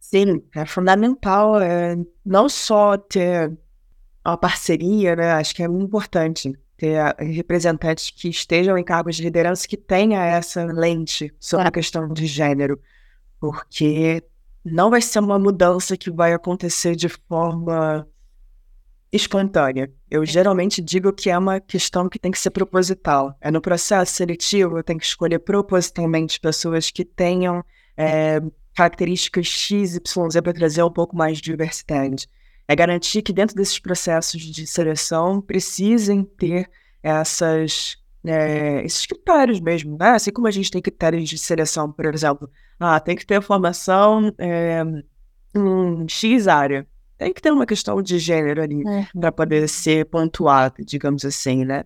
Sim, 0.00 0.42
é 0.54 0.66
fundamental 0.66 1.60
é, 1.60 1.96
não 2.24 2.48
só 2.48 2.96
ter 2.96 3.56
uma 4.24 4.36
parceria, 4.36 5.16
né, 5.16 5.32
acho 5.32 5.54
que 5.54 5.62
é 5.62 5.68
muito 5.68 5.86
importante 5.86 6.52
ter 6.76 7.14
representantes 7.18 8.10
que 8.10 8.28
estejam 8.28 8.76
em 8.76 8.84
cargos 8.84 9.16
de 9.16 9.22
liderança 9.22 9.68
que 9.68 9.76
tenha 9.76 10.24
essa 10.24 10.64
lente 10.64 11.32
sobre 11.38 11.68
a 11.68 11.70
questão 11.70 12.08
de 12.08 12.26
gênero, 12.26 12.80
porque 13.38 14.24
não 14.64 14.90
vai 14.90 15.00
ser 15.00 15.20
uma 15.20 15.38
mudança 15.38 15.96
que 15.96 16.10
vai 16.10 16.32
acontecer 16.32 16.96
de 16.96 17.08
forma 17.08 18.06
espontânea. 19.12 19.92
Eu 20.10 20.24
geralmente 20.24 20.80
digo 20.80 21.12
que 21.12 21.28
é 21.28 21.36
uma 21.36 21.60
questão 21.60 22.08
que 22.08 22.18
tem 22.18 22.32
que 22.32 22.38
ser 22.38 22.50
proposital. 22.50 23.36
É 23.40 23.50
no 23.50 23.60
processo 23.60 24.14
seletivo, 24.14 24.78
eu 24.78 24.82
tenho 24.82 24.98
que 24.98 25.04
escolher 25.04 25.38
propositalmente 25.38 26.40
pessoas 26.40 26.90
que 26.90 27.04
tenham 27.04 27.62
é, 27.96 28.40
características 28.74 29.46
X, 29.46 29.96
Y, 29.96 30.30
Z 30.30 30.40
para 30.40 30.52
trazer 30.54 30.82
um 30.82 30.90
pouco 30.90 31.14
mais 31.14 31.36
de 31.36 31.44
diversidade. 31.44 32.26
É 32.66 32.74
garantir 32.74 33.20
que 33.20 33.32
dentro 33.32 33.54
desses 33.54 33.78
processos 33.78 34.40
de 34.40 34.66
seleção 34.66 35.42
precisem 35.42 36.24
ter 36.24 36.70
essas, 37.02 37.98
é, 38.24 38.82
esses 38.82 39.04
critérios 39.04 39.60
mesmo, 39.60 39.98
né? 39.98 40.10
Assim 40.10 40.32
como 40.32 40.46
a 40.46 40.50
gente 40.50 40.70
tem 40.70 40.80
critérios 40.80 41.28
de 41.28 41.36
seleção, 41.36 41.92
por 41.92 42.06
exemplo, 42.14 42.48
ah, 42.80 42.98
tem 42.98 43.14
que 43.14 43.26
ter 43.26 43.42
formação 43.42 44.32
é, 44.38 44.82
em 45.54 46.08
X 46.08 46.48
área 46.48 46.86
tem 47.22 47.32
que 47.32 47.40
ter 47.40 47.52
uma 47.52 47.64
questão 47.64 48.02
de 48.02 48.18
gênero 48.18 48.60
ali 48.60 48.82
é. 48.84 49.06
para 49.14 49.30
poder 49.30 49.68
ser 49.68 50.06
pontuado, 50.06 50.84
digamos 50.84 51.24
assim, 51.24 51.64
né? 51.64 51.84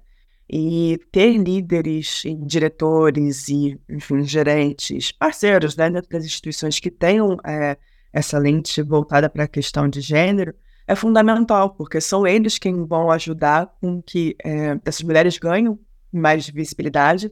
E 0.48 0.98
ter 1.12 1.36
líderes, 1.36 2.24
e 2.24 2.34
diretores 2.34 3.48
e, 3.48 3.78
enfim, 3.90 4.22
gerentes, 4.22 5.12
parceiros, 5.12 5.76
né, 5.76 5.90
dentro 5.90 6.08
das 6.08 6.24
instituições 6.24 6.78
que 6.78 6.90
tenham 6.90 7.36
é, 7.44 7.76
essa 8.12 8.38
lente 8.38 8.80
voltada 8.80 9.28
para 9.28 9.44
a 9.44 9.48
questão 9.48 9.88
de 9.88 10.00
gênero 10.00 10.54
é 10.86 10.94
fundamental, 10.94 11.70
porque 11.70 12.00
são 12.00 12.26
eles 12.26 12.58
quem 12.58 12.86
vão 12.86 13.10
ajudar 13.10 13.66
com 13.80 14.00
que 14.00 14.36
é, 14.42 14.78
essas 14.86 15.02
mulheres 15.02 15.36
ganhem 15.36 15.78
mais 16.10 16.48
visibilidade 16.48 17.30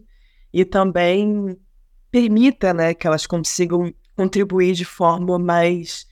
e 0.53 0.65
também 0.65 1.57
permita, 2.11 2.75
né, 2.75 2.93
que 2.93 3.07
elas 3.07 3.27
consigam 3.27 3.95
contribuir 4.15 4.75
de 4.75 4.85
forma 4.85 5.39
mais 5.39 6.07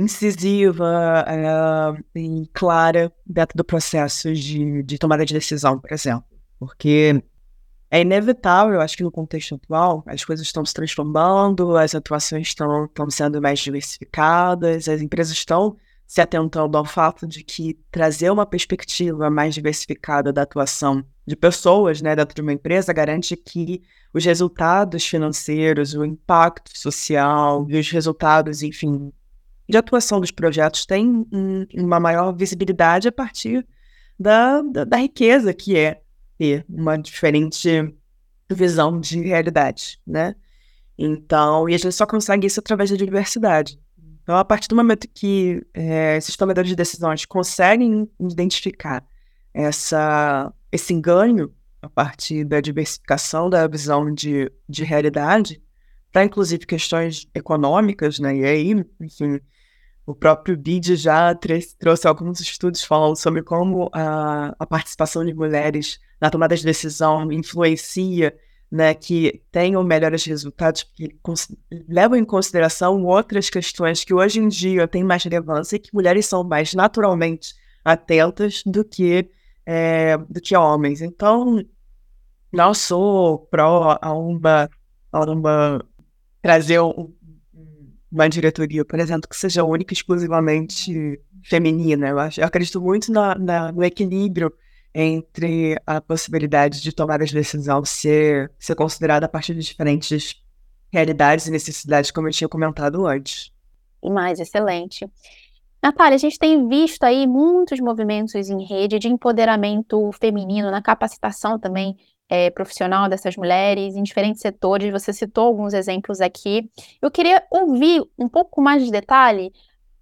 incisiva 0.00 1.24
é, 1.26 2.18
e 2.18 2.48
clara 2.52 3.12
dentro 3.26 3.56
do 3.56 3.64
processo 3.64 4.32
de, 4.32 4.82
de 4.82 4.98
tomada 4.98 5.24
de 5.24 5.34
decisão, 5.34 5.78
por 5.78 5.92
exemplo. 5.92 6.24
Porque 6.58 7.22
é 7.90 8.00
inevitável, 8.00 8.74
eu 8.74 8.80
acho 8.80 8.96
que 8.96 9.02
no 9.02 9.10
contexto 9.10 9.56
atual, 9.56 10.02
as 10.06 10.24
coisas 10.24 10.46
estão 10.46 10.64
se 10.64 10.72
transformando, 10.72 11.76
as 11.76 11.94
atuações 11.94 12.48
estão, 12.48 12.84
estão 12.84 13.10
sendo 13.10 13.42
mais 13.42 13.58
diversificadas, 13.58 14.88
as 14.88 15.02
empresas 15.02 15.32
estão 15.32 15.76
se 16.06 16.20
atentando 16.20 16.76
ao 16.76 16.84
fato 16.84 17.26
de 17.26 17.44
que 17.44 17.78
trazer 17.90 18.30
uma 18.30 18.44
perspectiva 18.44 19.30
mais 19.30 19.54
diversificada 19.54 20.32
da 20.32 20.42
atuação 20.42 21.04
de 21.26 21.36
pessoas 21.36 22.02
né, 22.02 22.16
dentro 22.16 22.34
de 22.34 22.42
uma 22.42 22.52
empresa 22.52 22.92
garante 22.92 23.36
que 23.36 23.82
os 24.12 24.24
resultados 24.24 25.06
financeiros, 25.06 25.94
o 25.94 26.04
impacto 26.04 26.76
social 26.76 27.64
e 27.68 27.78
os 27.78 27.88
resultados, 27.90 28.62
enfim, 28.62 29.12
de 29.70 29.78
atuação 29.78 30.20
dos 30.20 30.30
projetos 30.30 30.84
tem 30.84 31.26
um, 31.32 31.66
uma 31.74 32.00
maior 32.00 32.32
visibilidade 32.32 33.08
a 33.08 33.12
partir 33.12 33.66
da, 34.18 34.60
da, 34.62 34.84
da, 34.84 34.96
riqueza 34.96 35.54
que 35.54 35.76
é 35.76 36.02
ter 36.36 36.64
uma 36.68 36.96
diferente 36.96 37.94
visão 38.50 39.00
de 39.00 39.20
realidade, 39.20 40.00
né? 40.06 40.34
Então, 40.98 41.68
e 41.68 41.74
a 41.74 41.78
gente 41.78 41.92
só 41.92 42.04
consegue 42.04 42.46
isso 42.46 42.60
através 42.60 42.90
da 42.90 42.96
diversidade. 42.96 43.80
Então, 44.22 44.36
a 44.36 44.44
partir 44.44 44.68
do 44.68 44.76
momento 44.76 45.08
que 45.08 45.64
é, 45.72 46.16
esses 46.16 46.36
tomadores 46.36 46.68
de 46.68 46.76
decisões 46.76 47.24
conseguem 47.24 48.10
identificar 48.20 49.02
essa, 49.54 50.52
esse 50.70 50.92
ganho 51.00 51.54
a 51.80 51.88
partir 51.88 52.44
da 52.44 52.60
diversificação 52.60 53.48
da 53.48 53.66
visão 53.66 54.12
de, 54.12 54.52
de 54.68 54.84
realidade, 54.84 55.62
para 56.12 56.24
inclusive 56.24 56.66
questões 56.66 57.26
econômicas, 57.34 58.18
né? 58.18 58.36
E 58.36 58.44
aí, 58.44 58.86
enfim, 59.00 59.40
o 60.10 60.14
próprio 60.14 60.56
BID 60.56 60.96
já 60.96 61.34
trouxe 61.78 62.08
alguns 62.08 62.40
estudos 62.40 62.82
falando 62.82 63.16
sobre 63.16 63.42
como 63.42 63.88
a, 63.92 64.54
a 64.58 64.66
participação 64.66 65.24
de 65.24 65.32
mulheres 65.32 66.00
na 66.20 66.28
tomada 66.28 66.56
de 66.56 66.64
decisão 66.64 67.30
influencia 67.30 68.36
né, 68.70 68.92
que 68.92 69.42
tenham 69.50 69.82
melhores 69.84 70.24
resultados, 70.24 70.82
porque 70.82 71.16
levam 71.88 72.18
em 72.18 72.24
consideração 72.24 73.04
outras 73.04 73.48
questões 73.48 74.04
que 74.04 74.12
hoje 74.12 74.40
em 74.40 74.48
dia 74.48 74.86
têm 74.88 75.04
mais 75.04 75.22
relevância 75.22 75.76
e 75.76 75.78
que 75.78 75.94
mulheres 75.94 76.26
são 76.26 76.42
mais 76.42 76.74
naturalmente 76.74 77.54
atentas 77.84 78.62
do 78.66 78.84
que, 78.84 79.30
é, 79.64 80.16
do 80.16 80.40
que 80.40 80.56
homens. 80.56 81.02
Então, 81.02 81.64
não 82.52 82.74
sou 82.74 83.38
pró 83.46 83.96
a 84.00 84.12
uma, 84.12 84.68
a 85.12 85.20
uma 85.20 85.84
trazer 86.42 86.80
um, 86.80 87.12
uma 88.10 88.28
diretoria, 88.28 88.84
por 88.84 88.98
exemplo, 88.98 89.28
que 89.28 89.36
seja 89.36 89.64
única 89.64 89.92
e 89.92 89.96
exclusivamente 89.96 91.20
feminina. 91.44 92.08
Eu, 92.08 92.18
acho, 92.18 92.40
eu 92.40 92.46
acredito 92.46 92.80
muito 92.80 93.12
na, 93.12 93.34
na, 93.36 93.72
no 93.72 93.84
equilíbrio 93.84 94.52
entre 94.92 95.80
a 95.86 96.00
possibilidade 96.00 96.82
de 96.82 96.92
tomar 96.92 97.22
as 97.22 97.30
decisões 97.30 97.88
ser, 97.88 98.50
ser 98.58 98.74
considerada 98.74 99.26
a 99.26 99.28
partir 99.28 99.54
de 99.54 99.60
diferentes 99.60 100.42
realidades 100.92 101.46
e 101.46 101.50
necessidades, 101.50 102.10
como 102.10 102.26
eu 102.26 102.32
tinha 102.32 102.48
comentado 102.48 103.06
antes. 103.06 103.52
Mais, 104.02 104.40
excelente. 104.40 105.08
Natália, 105.82 106.16
a 106.16 106.18
gente 106.18 106.38
tem 106.38 106.68
visto 106.68 107.04
aí 107.04 107.26
muitos 107.26 107.78
movimentos 107.80 108.34
em 108.34 108.64
rede 108.64 108.98
de 108.98 109.08
empoderamento 109.08 110.10
feminino, 110.20 110.70
na 110.70 110.82
capacitação 110.82 111.58
também 111.58 111.96
é, 112.30 112.48
profissional 112.48 113.08
dessas 113.08 113.36
mulheres 113.36 113.96
em 113.96 114.02
diferentes 114.04 114.40
setores. 114.40 114.92
Você 114.92 115.12
citou 115.12 115.48
alguns 115.48 115.74
exemplos 115.74 116.20
aqui. 116.20 116.70
Eu 117.02 117.10
queria 117.10 117.42
ouvir 117.50 118.00
um 118.16 118.28
pouco 118.28 118.62
mais 118.62 118.84
de 118.84 118.92
detalhe 118.92 119.52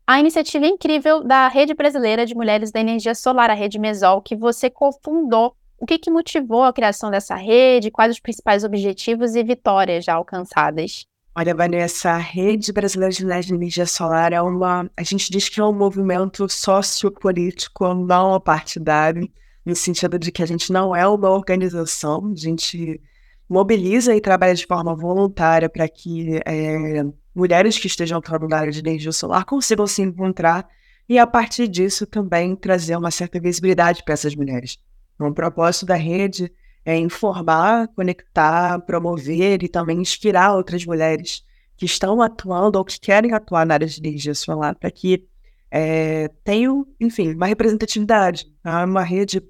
a 0.07 0.21
iniciativa 0.21 0.67
incrível 0.67 1.23
da 1.25 1.49
Rede 1.49 1.75
Brasileira 1.75 2.25
de 2.25 2.35
Mulheres 2.35 2.71
da 2.71 2.81
Energia 2.81 3.14
Solar, 3.14 3.51
a 3.51 3.55
Rede 3.55 3.79
Mesol, 3.79 4.23
que 4.23 4.37
você 4.37 4.71
cofundou. 4.71 5.55
O 5.79 5.87
que, 5.87 5.99
que 5.99 6.11
motivou 6.11 6.64
a 6.64 6.73
criação 6.73 7.11
dessa 7.11 7.35
rede? 7.35 7.91
Quais 7.91 8.12
os 8.12 8.21
principais 8.21 8.64
objetivos 8.64 9.35
e 9.35 9.43
vitórias 9.45 10.05
já 10.05 10.14
alcançadas? 10.14 11.07
Olha, 11.37 11.55
Vanessa, 11.55 12.11
a 12.11 12.17
Rede 12.17 12.73
Brasileira 12.73 13.12
de 13.12 13.23
Mulheres 13.23 13.47
de 13.47 13.55
Energia 13.55 13.87
Solar 13.87 14.33
é 14.33 14.43
uma. 14.43 14.91
A 14.97 15.03
gente 15.03 15.31
diz 15.31 15.49
que 15.49 15.61
é 15.61 15.64
um 15.64 15.73
movimento 15.73 16.49
sociopolítico, 16.49 17.95
não 17.95 18.41
partidário 18.41 19.31
no 19.64 19.75
sentido 19.75 20.18
de 20.18 20.33
que 20.33 20.42
a 20.42 20.47
gente 20.47 20.73
não 20.73 20.94
é 20.94 21.07
uma 21.07 21.31
organização, 21.31 22.33
a 22.33 22.37
gente 22.37 23.01
mobiliza 23.49 24.14
e 24.14 24.21
trabalha 24.21 24.55
de 24.55 24.66
forma 24.66 24.94
voluntária 24.94 25.68
para 25.68 25.88
que 25.88 26.40
é, 26.44 27.05
mulheres 27.35 27.79
que 27.79 27.87
estejam 27.87 28.21
trabalhando 28.21 28.51
na 28.51 28.59
área 28.59 28.73
de 28.73 28.81
energia 28.81 29.12
solar 29.12 29.44
consigam 29.44 29.87
se 29.87 30.03
encontrar 30.03 30.68
e, 31.09 31.18
a 31.18 31.27
partir 31.27 31.66
disso, 31.66 32.07
também 32.07 32.55
trazer 32.55 32.97
uma 32.97 33.11
certa 33.11 33.40
visibilidade 33.40 34.03
para 34.05 34.14
essas 34.14 34.35
mulheres. 34.35 34.79
Então, 35.14 35.29
o 35.29 35.35
propósito 35.35 35.87
da 35.87 35.94
rede 35.94 36.53
é, 36.85 36.97
informar, 36.97 37.88
conectar, 37.88 38.79
promover 38.81 39.62
e 39.62 39.68
também 39.68 40.01
inspirar 40.01 40.55
outras 40.55 40.85
mulheres 40.85 41.42
que 41.77 41.87
estão 41.87 42.21
atuando 42.21 42.79
ou 42.79 42.85
que 42.85 42.99
querem 42.99 43.33
atuar 43.33 43.64
na 43.64 43.75
área 43.75 43.87
de 43.87 44.01
energia 44.01 44.35
solar 44.35 44.75
para 44.75 44.90
que 44.90 45.28
é, 45.70 46.28
tenham, 46.44 46.87
enfim, 47.00 47.35
uma 47.35 47.46
representatividade, 47.46 48.46
tá? 48.62 48.85
uma 48.85 49.02
rede 49.02 49.42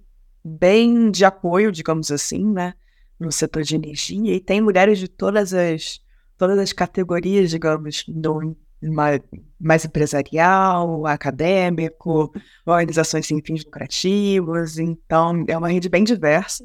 bem 0.44 1.10
de 1.10 1.24
apoio, 1.24 1.70
digamos 1.70 2.10
assim, 2.10 2.44
né, 2.44 2.74
no 3.18 3.30
setor 3.30 3.62
de 3.62 3.74
energia 3.74 4.34
e 4.34 4.40
tem 4.40 4.60
mulheres 4.60 4.98
de 4.98 5.08
todas 5.08 5.52
as 5.52 6.00
todas 6.38 6.58
as 6.58 6.72
categorias, 6.72 7.50
digamos, 7.50 8.04
no, 8.06 8.56
mais, 8.80 9.20
mais 9.60 9.84
empresarial, 9.84 11.04
acadêmico, 11.04 12.32
organizações 12.64 13.26
sem 13.26 13.42
fins 13.42 13.64
lucrativos. 13.64 14.78
Então, 14.78 15.44
é 15.48 15.58
uma 15.58 15.68
rede 15.68 15.88
bem 15.88 16.04
diversa 16.04 16.64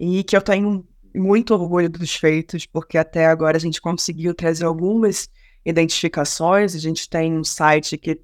e 0.00 0.24
que 0.24 0.34
eu 0.34 0.40
tenho 0.40 0.84
muito 1.14 1.52
orgulho 1.52 1.90
dos 1.90 2.14
feitos, 2.14 2.64
porque 2.64 2.96
até 2.96 3.26
agora 3.26 3.58
a 3.58 3.60
gente 3.60 3.80
conseguiu 3.82 4.34
trazer 4.34 4.64
algumas 4.64 5.28
identificações. 5.64 6.74
A 6.74 6.78
gente 6.78 7.08
tem 7.08 7.36
um 7.36 7.44
site 7.44 7.98
que 7.98 8.18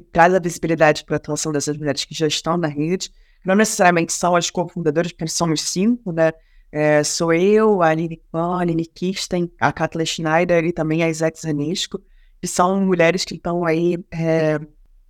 traz 0.00 0.34
a 0.34 0.38
visibilidade 0.38 1.04
para 1.04 1.16
a 1.16 1.18
atuação 1.18 1.52
dessas 1.52 1.76
mulheres 1.76 2.04
que 2.04 2.14
já 2.14 2.26
estão 2.26 2.56
na 2.56 2.68
rede. 2.68 3.10
Não 3.44 3.54
necessariamente 3.54 4.12
são 4.12 4.34
as 4.34 4.50
cofundadoras, 4.50 5.12
porque 5.12 5.28
somos 5.28 5.60
cinco, 5.62 6.12
né? 6.12 6.32
É, 6.72 7.04
sou 7.04 7.32
eu, 7.32 7.82
a 7.82 7.88
Aline 7.88 8.20
Pan, 8.32 8.56
a 8.56 8.60
Aline 8.60 8.86
Kirsten, 8.86 9.50
a 9.60 9.72
Kathleen 9.72 10.06
Schneider 10.06 10.64
e 10.64 10.72
também 10.72 11.02
a 11.02 11.08
Isaac 11.08 11.40
Zanisco 11.40 12.00
que 12.44 12.48
são 12.48 12.78
mulheres 12.78 13.24
que 13.24 13.36
estão 13.36 13.64
aí 13.64 13.96
é, 14.10 14.60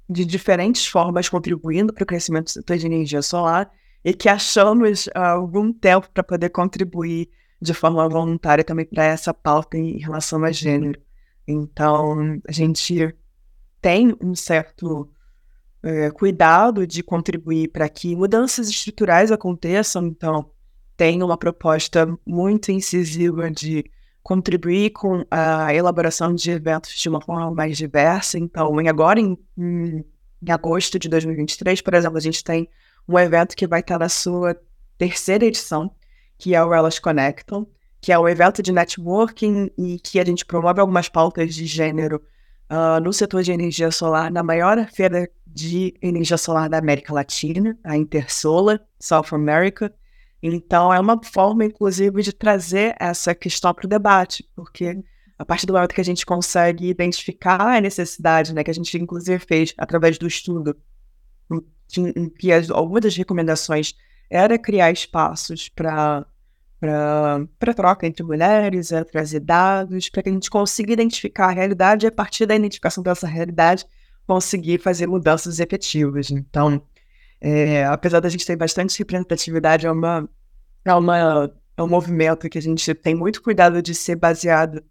de 0.09 0.25
diferentes 0.25 0.87
formas 0.87 1.29
contribuindo 1.29 1.93
para 1.93 2.05
o 2.05 2.07
crescimento 2.07 2.45
do 2.45 2.51
setor 2.51 2.77
de 2.77 2.87
energia 2.87 3.21
solar 3.23 3.69
e 4.05 4.15
que 4.15 4.29
achamos 4.29 5.09
uh, 5.09 5.19
algum 5.19 5.73
tempo 5.73 6.09
para 6.15 6.23
poder 6.23 6.51
contribuir 6.51 7.29
de 7.61 7.75
forma 7.75 8.09
voluntária 8.09 8.63
também 8.63 8.87
para 8.87 9.03
essa 9.07 9.35
pauta 9.35 9.77
em 9.77 9.99
relação 9.99 10.45
a 10.45 10.53
gênero. 10.53 11.01
Então, 11.45 12.41
a 12.47 12.53
gente 12.53 13.13
tem 13.85 14.17
um 14.19 14.35
certo 14.35 15.11
é, 15.83 16.11
cuidado 16.11 16.87
de 16.87 17.03
contribuir 17.03 17.69
para 17.69 17.87
que 17.87 18.17
mudanças 18.17 18.71
estruturais 18.71 19.31
aconteçam. 19.31 20.07
Então, 20.07 20.51
tem 20.97 21.23
uma 21.23 21.37
proposta 21.37 22.09
muito 22.27 22.73
incisiva 22.73 23.51
de 23.51 23.85
contribuir 24.23 24.89
com 24.93 25.23
a 25.31 25.75
elaboração 25.75 26.35
de 26.35 26.51
eventos 26.51 26.95
de 26.95 27.11
uma 27.11 27.21
forma 27.21 27.51
mais 27.51 27.77
diversa. 27.77 28.39
Então, 28.39 28.81
em 28.81 28.89
agora, 28.89 29.21
em, 29.21 29.37
em, 29.59 30.03
agosto 30.49 30.99
de 30.99 31.07
2023, 31.07 31.83
por 31.83 31.93
exemplo, 31.93 32.17
a 32.17 32.23
gente 32.23 32.43
tem 32.43 32.67
um 33.07 33.19
evento 33.19 33.55
que 33.55 33.67
vai 33.67 33.81
estar 33.81 33.99
na 33.99 34.09
sua 34.09 34.59
terceira 34.97 35.45
edição, 35.45 35.95
que 36.39 36.55
é 36.55 36.65
o 36.65 36.73
Elas 36.73 36.99
Conectam, 36.99 37.69
que 38.01 38.11
é 38.11 38.19
um 38.19 38.27
evento 38.27 38.63
de 38.63 38.73
networking 38.73 39.71
e 39.77 39.99
que 39.99 40.19
a 40.19 40.25
gente 40.25 40.47
promove 40.47 40.81
algumas 40.81 41.11
pautas 41.11 41.55
de 41.55 41.67
gênero 41.67 42.23
uh, 42.75 43.01
no 43.01 43.13
setor 43.13 43.43
de 43.43 43.53
energia 43.53 43.91
solar 43.91 44.31
na 44.31 44.43
maior 44.43 44.87
feira 44.91 45.29
de 45.47 45.95
energia 46.03 46.37
solar 46.37 46.69
da 46.69 46.79
América 46.79 47.15
Latina, 47.15 47.79
a 47.85 47.97
Intersolar 47.97 48.81
South 48.99 49.33
America, 49.33 49.95
então, 50.47 50.93
é 50.93 51.01
uma 51.01 51.19
forma, 51.25 51.65
inclusive, 51.65 52.23
de 52.23 52.31
trazer 52.31 52.95
essa 53.01 53.35
questão 53.35 53.73
para 53.73 53.87
o 53.87 53.89
debate, 53.89 54.47
porque 54.55 55.03
a 55.39 55.45
partir 55.45 55.65
do 55.65 55.73
momento 55.73 55.95
que 55.95 56.03
a 56.03 56.05
gente 56.05 56.27
consegue 56.27 56.87
identificar 56.87 57.59
a 57.63 57.81
necessidade, 57.81 58.53
né, 58.53 58.63
que 58.63 58.71
a 58.71 58.75
gente, 58.75 58.95
inclusive, 58.99 59.39
fez 59.39 59.73
através 59.79 60.19
do 60.19 60.27
estudo, 60.27 60.77
em 61.97 62.29
que 62.29 62.53
as, 62.53 62.71
algumas 62.71 63.05
das 63.05 63.17
recomendações 63.17 63.95
era 64.29 64.59
criar 64.59 64.93
espaços 64.93 65.71
para 65.71 66.27
para 66.81 67.75
troca 67.75 68.07
entre 68.07 68.23
mulheres, 68.23 68.93
é, 68.93 69.03
trazer 69.05 69.41
dados, 69.41 70.09
para 70.09 70.23
que 70.23 70.29
a 70.29 70.33
gente 70.33 70.51
consiga 70.51 70.93
identificar 70.93 71.47
a 71.47 71.51
realidade 71.51 72.07
e, 72.07 72.09
a 72.09 72.13
partir 72.13 72.47
da 72.47 72.55
identificação 72.55 73.03
dessa 73.03 73.27
realidade, 73.27 73.87
conseguir 74.27 74.79
fazer 74.79 75.07
mudanças 75.07 75.61
efetivas. 75.61 76.31
Então, 76.31 76.83
é, 77.41 77.85
apesar 77.85 78.21
da 78.21 78.29
gente 78.29 78.47
ter 78.47 78.57
bastante 78.57 78.99
representatividade, 78.99 79.87
é, 79.87 79.91
uma, 79.91 80.29
é, 80.85 80.95
uma, 80.95 81.53
é 81.77 81.83
um 81.83 81.89
movimento 81.89 82.49
que 82.49 82.59
a 82.59 82.63
gente 82.63 82.95
tem 82.95 83.15
muito 83.15 83.43
cuidado 83.43 83.83
de 83.83 83.95
ser 83.95 84.17
baseado 84.17 84.83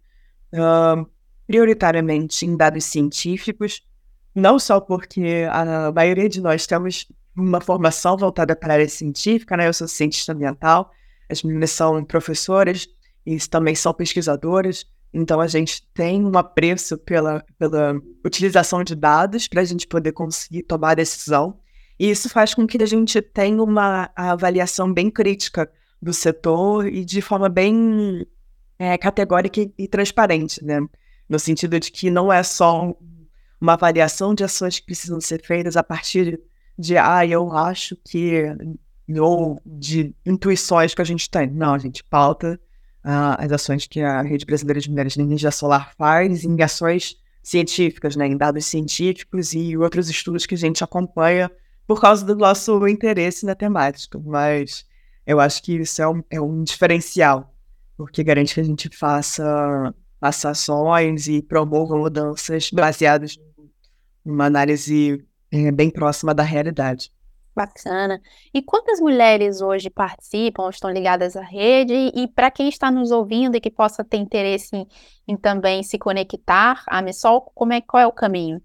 uh, 0.52 1.06
prioritariamente 1.46 2.46
em 2.46 2.56
dados 2.56 2.84
científicos, 2.84 3.82
não 4.34 4.58
só 4.58 4.80
porque 4.80 5.46
a 5.50 5.92
maioria 5.92 6.28
de 6.28 6.40
nós 6.40 6.66
temos 6.66 7.06
uma 7.36 7.60
formação 7.60 8.16
voltada 8.16 8.54
para 8.54 8.72
a 8.72 8.76
área 8.76 8.88
científica, 8.88 9.56
né? 9.56 9.68
Eu 9.68 9.72
sou 9.72 9.88
cientista 9.88 10.32
ambiental, 10.32 10.90
as 11.34 11.42
meninas 11.42 11.70
são 11.70 12.04
professoras 12.04 12.88
e 13.26 13.38
também 13.38 13.74
são 13.74 13.92
pesquisadoras, 13.92 14.86
então 15.12 15.40
a 15.40 15.46
gente 15.46 15.86
tem 15.94 16.24
um 16.24 16.36
apreço 16.36 16.98
pela, 16.98 17.44
pela 17.56 17.94
utilização 18.24 18.82
de 18.82 18.96
dados 18.96 19.46
para 19.46 19.60
a 19.60 19.64
gente 19.64 19.86
poder 19.86 20.12
conseguir 20.12 20.64
tomar 20.64 20.96
decisão. 20.96 21.60
E 21.98 22.10
isso 22.10 22.28
faz 22.28 22.52
com 22.52 22.66
que 22.66 22.82
a 22.82 22.86
gente 22.86 23.22
tenha 23.22 23.62
uma 23.62 24.10
avaliação 24.16 24.92
bem 24.92 25.08
crítica 25.08 25.70
do 26.02 26.12
setor 26.12 26.88
e 26.88 27.04
de 27.04 27.22
forma 27.22 27.48
bem 27.48 28.26
é, 28.76 28.98
categórica 28.98 29.60
e, 29.60 29.72
e 29.78 29.86
transparente, 29.86 30.62
né? 30.64 30.80
No 31.28 31.38
sentido 31.38 31.78
de 31.78 31.92
que 31.92 32.10
não 32.10 32.32
é 32.32 32.42
só 32.42 32.92
uma 33.60 33.74
avaliação 33.74 34.34
de 34.34 34.42
ações 34.42 34.80
que 34.80 34.86
precisam 34.86 35.20
ser 35.20 35.40
feitas 35.42 35.76
a 35.76 35.82
partir 35.82 36.40
de, 36.76 36.98
ah, 36.98 37.24
eu 37.24 37.52
acho 37.52 37.96
que, 38.04 38.42
ou 39.18 39.60
de 39.64 40.14
intuições 40.24 40.94
que 40.94 41.02
a 41.02 41.04
gente 41.04 41.28
tem. 41.28 41.50
Não, 41.50 41.74
a 41.74 41.78
gente 41.78 42.02
pauta 42.04 42.58
uh, 43.04 43.36
as 43.38 43.52
ações 43.52 43.86
que 43.86 44.00
a 44.00 44.22
Rede 44.22 44.46
Brasileira 44.46 44.80
de 44.80 44.90
Mulheres 44.90 45.14
de 45.14 45.20
Energia 45.20 45.50
Solar 45.50 45.92
faz 45.96 46.44
em 46.44 46.60
ações 46.62 47.16
científicas, 47.42 48.16
né, 48.16 48.26
em 48.26 48.36
dados 48.36 48.64
científicos 48.64 49.52
e 49.52 49.76
outros 49.76 50.08
estudos 50.08 50.46
que 50.46 50.54
a 50.54 50.58
gente 50.58 50.82
acompanha 50.82 51.50
por 51.86 52.00
causa 52.00 52.24
do 52.24 52.34
nosso 52.34 52.88
interesse 52.88 53.44
na 53.44 53.54
temática, 53.54 54.18
mas 54.18 54.86
eu 55.26 55.38
acho 55.38 55.62
que 55.62 55.74
isso 55.74 56.00
é 56.00 56.08
um, 56.08 56.22
é 56.30 56.40
um 56.40 56.62
diferencial, 56.62 57.54
porque 57.96 58.24
garante 58.24 58.54
que 58.54 58.60
a 58.60 58.64
gente 58.64 58.88
faça, 58.96 59.94
faça 60.18 60.50
ações 60.50 61.28
e 61.28 61.42
promova 61.42 61.96
mudanças 61.96 62.70
baseadas 62.70 63.36
numa 64.24 64.46
análise 64.46 65.22
é, 65.50 65.70
bem 65.70 65.90
próxima 65.90 66.34
da 66.34 66.42
realidade. 66.42 67.12
Bacana. 67.54 68.20
E 68.52 68.60
quantas 68.60 68.98
mulheres 68.98 69.60
hoje 69.60 69.88
participam, 69.88 70.68
estão 70.68 70.90
ligadas 70.90 71.36
à 71.36 71.42
rede? 71.42 71.94
E, 72.14 72.26
para 72.26 72.50
quem 72.50 72.68
está 72.68 72.90
nos 72.90 73.12
ouvindo 73.12 73.56
e 73.56 73.60
que 73.60 73.70
possa 73.70 74.02
ter 74.02 74.16
interesse 74.16 74.74
em, 74.74 74.86
em 75.28 75.36
também 75.36 75.82
se 75.82 75.96
conectar 75.96 76.82
à 76.88 77.00
Missol, 77.00 77.40
como 77.54 77.72
é, 77.72 77.80
qual 77.80 78.02
é 78.02 78.06
o 78.06 78.12
caminho? 78.12 78.60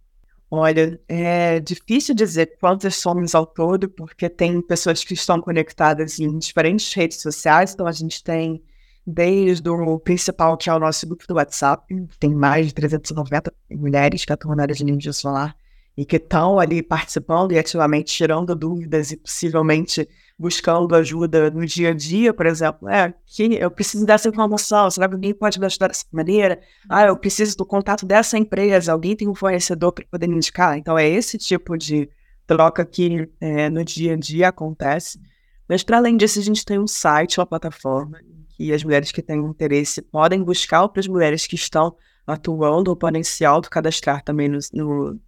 Olha, 0.50 1.00
é 1.08 1.60
difícil 1.60 2.16
dizer 2.16 2.58
quantas 2.60 2.96
somos 2.96 3.36
ao 3.36 3.46
todo, 3.46 3.88
porque 3.88 4.28
tem 4.28 4.60
pessoas 4.60 5.04
que 5.04 5.14
estão 5.14 5.40
conectadas 5.40 6.20
em 6.20 6.36
diferentes 6.40 6.92
redes 6.92 7.22
sociais. 7.22 7.74
Então, 7.74 7.86
a 7.86 7.92
gente 7.92 8.24
tem 8.24 8.64
desde 9.06 9.70
o 9.70 10.00
principal, 10.00 10.58
que 10.58 10.68
é 10.68 10.74
o 10.74 10.80
nosso 10.80 11.06
grupo 11.06 11.28
do 11.28 11.36
WhatsApp, 11.36 11.86
tem 12.20 12.34
mais 12.34 12.68
de 12.68 12.74
390 12.74 13.54
mulheres 13.70 14.26
que 14.26 14.34
atuam 14.34 14.56
na 14.56 14.64
área 14.64 14.74
de 14.74 14.82
energia 14.82 15.14
solar 15.14 15.56
e 16.00 16.06
que 16.06 16.16
estão 16.16 16.58
ali 16.58 16.82
participando 16.82 17.52
e 17.52 17.60
ativamente 17.60 18.14
tirando 18.14 18.56
dúvidas 18.56 19.12
e 19.12 19.18
possivelmente 19.18 20.08
buscando 20.38 20.96
ajuda 20.96 21.52
no 21.52 21.66
dia 21.66 21.90
a 21.90 21.94
dia, 21.94 22.34
por 22.34 22.46
exemplo, 22.46 22.88
é 22.88 23.14
que 23.26 23.56
eu 23.56 23.70
preciso 23.70 24.06
dessa 24.06 24.30
informação, 24.30 24.90
será 24.90 25.10
que 25.10 25.16
alguém 25.16 25.34
pode 25.34 25.60
me 25.60 25.66
ajudar 25.66 25.90
dessa 25.90 26.06
maneira? 26.10 26.62
Ah, 26.88 27.08
eu 27.08 27.18
preciso 27.18 27.58
do 27.58 27.66
contato 27.66 28.06
dessa 28.06 28.38
empresa, 28.38 28.94
alguém 28.94 29.14
tem 29.14 29.28
um 29.28 29.36
fornecedor 29.36 29.92
para 29.92 30.06
poder 30.10 30.28
me 30.28 30.38
indicar? 30.38 30.78
Então 30.78 30.98
é 30.98 31.06
esse 31.06 31.38
tipo 31.38 31.78
de 31.78 32.10
troca 32.48 32.86
que 32.86 33.30
é, 33.42 33.70
no 33.70 33.84
dia 33.84 34.14
a 34.14 34.16
dia 34.16 34.48
acontece. 34.48 35.20
Mas 35.68 35.84
para 35.84 35.98
além 35.98 36.16
disso, 36.16 36.40
a 36.40 36.44
gente 36.44 36.64
tem 36.64 36.80
um 36.80 36.88
site, 36.88 37.42
uma 37.42 37.46
plataforma, 37.46 38.22
que 38.52 38.72
as 38.72 38.86
mulheres 38.86 39.12
que 39.12 39.22
têm 39.22 39.40
interesse 39.40 40.02
podem 40.02 40.42
buscar 40.42 40.82
outras 40.82 41.10
mulheres 41.10 41.46
que 41.46 41.56
estão 41.56 41.94
atuando 42.26 42.90
ou 42.90 42.96
podem 42.96 43.22
se 43.22 43.44
autocadastrar 43.44 44.24
também 44.24 44.48
no, 44.48 44.60
no, 44.72 45.20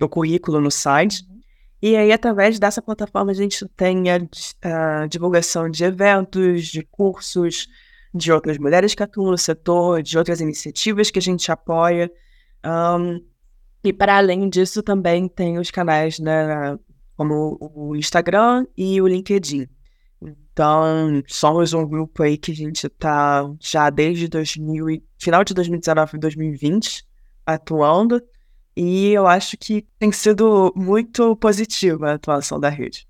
no 0.00 0.08
currículo 0.08 0.60
no 0.60 0.70
site. 0.70 1.24
E 1.82 1.96
aí, 1.96 2.12
através 2.12 2.58
dessa 2.58 2.82
plataforma, 2.82 3.30
a 3.30 3.34
gente 3.34 3.66
tem 3.76 4.10
a, 4.10 4.18
a, 4.62 5.06
divulgação 5.06 5.70
de 5.70 5.84
eventos, 5.84 6.66
de 6.66 6.82
cursos, 6.82 7.68
de 8.14 8.32
outras 8.32 8.58
mulheres 8.58 8.94
que 8.94 9.02
atuam 9.02 9.30
no 9.30 9.38
setor, 9.38 10.02
de 10.02 10.18
outras 10.18 10.40
iniciativas 10.40 11.10
que 11.10 11.18
a 11.18 11.22
gente 11.22 11.50
apoia. 11.50 12.10
Um, 12.64 13.24
e, 13.82 13.92
para 13.92 14.18
além 14.18 14.48
disso, 14.48 14.82
também 14.82 15.26
tem 15.26 15.58
os 15.58 15.70
canais, 15.70 16.18
né, 16.18 16.78
como 17.16 17.56
o 17.60 17.96
Instagram 17.96 18.66
e 18.76 19.00
o 19.00 19.06
LinkedIn. 19.06 19.66
Então, 20.22 21.22
somos 21.26 21.72
um 21.72 21.86
grupo 21.88 22.22
aí 22.22 22.36
que 22.36 22.52
a 22.52 22.54
gente 22.54 22.86
está 22.86 23.50
já 23.58 23.88
desde 23.88 24.28
2000, 24.28 25.02
final 25.18 25.42
de 25.42 25.54
2019 25.54 26.16
e 26.16 26.20
2020 26.20 27.06
atuando. 27.46 28.22
E 28.76 29.10
eu 29.10 29.26
acho 29.26 29.56
que 29.56 29.86
tem 29.98 30.12
sido 30.12 30.72
muito 30.76 31.36
positiva 31.36 32.10
a 32.10 32.14
atuação 32.14 32.58
da 32.58 32.68
rede. 32.68 33.06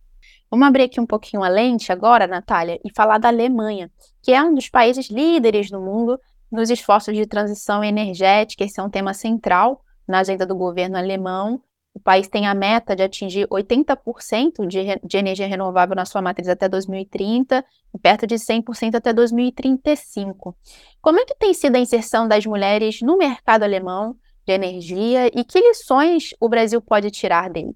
Vamos 0.51 0.67
abrir 0.67 0.85
aqui 0.85 1.01
um 1.01 1.07
pouquinho 1.07 1.45
a 1.45 1.49
lente 1.49 1.93
agora, 1.93 2.27
Natália, 2.27 2.81
e 2.85 2.93
falar 2.93 3.19
da 3.19 3.29
Alemanha, 3.29 3.91
que 4.21 4.33
é 4.33 4.43
um 4.43 4.53
dos 4.53 4.69
países 4.69 5.09
líderes 5.09 5.71
do 5.71 5.81
mundo 5.81 6.19
nos 6.51 6.71
esforços 6.71 7.15
de 7.15 7.25
transição 7.25 7.85
energética. 7.85 8.65
Esse 8.65 8.81
é 8.81 8.83
um 8.83 8.91
tema 8.91 9.15
central 9.15 9.81
na 10.09 10.19
agenda 10.19 10.45
do 10.45 10.57
governo 10.57 10.97
alemão. 10.97 11.63
O 11.95 12.01
país 12.01 12.29
tem 12.29 12.47
a 12.47 12.55
meta 12.55 12.97
de 12.97 13.03
atingir 13.03 13.47
80% 13.49 14.67
de, 14.67 15.01
de 15.05 15.17
energia 15.17 15.47
renovável 15.47 15.95
na 15.95 16.05
sua 16.05 16.23
matriz 16.23 16.49
até 16.49 16.69
2030 16.69 17.65
e 17.95 17.99
perto 17.99 18.27
de 18.27 18.37
100% 18.37 18.95
até 18.95 19.13
2035. 19.13 20.57
Como 21.01 21.21
é 21.21 21.25
que 21.25 21.35
tem 21.35 21.55
sido 21.55 21.77
a 21.77 21.81
inserção 21.81 22.27
das 22.27 22.45
mulheres 22.47 23.01
no 23.03 23.17
mercado 23.17 23.63
alemão 23.63 24.17
de 24.47 24.53
energia 24.53 25.27
e 25.29 25.45
que 25.45 25.61
lições 25.61 26.31
o 26.41 26.49
Brasil 26.49 26.81
pode 26.81 27.11
tirar 27.11 27.51
dele? 27.51 27.75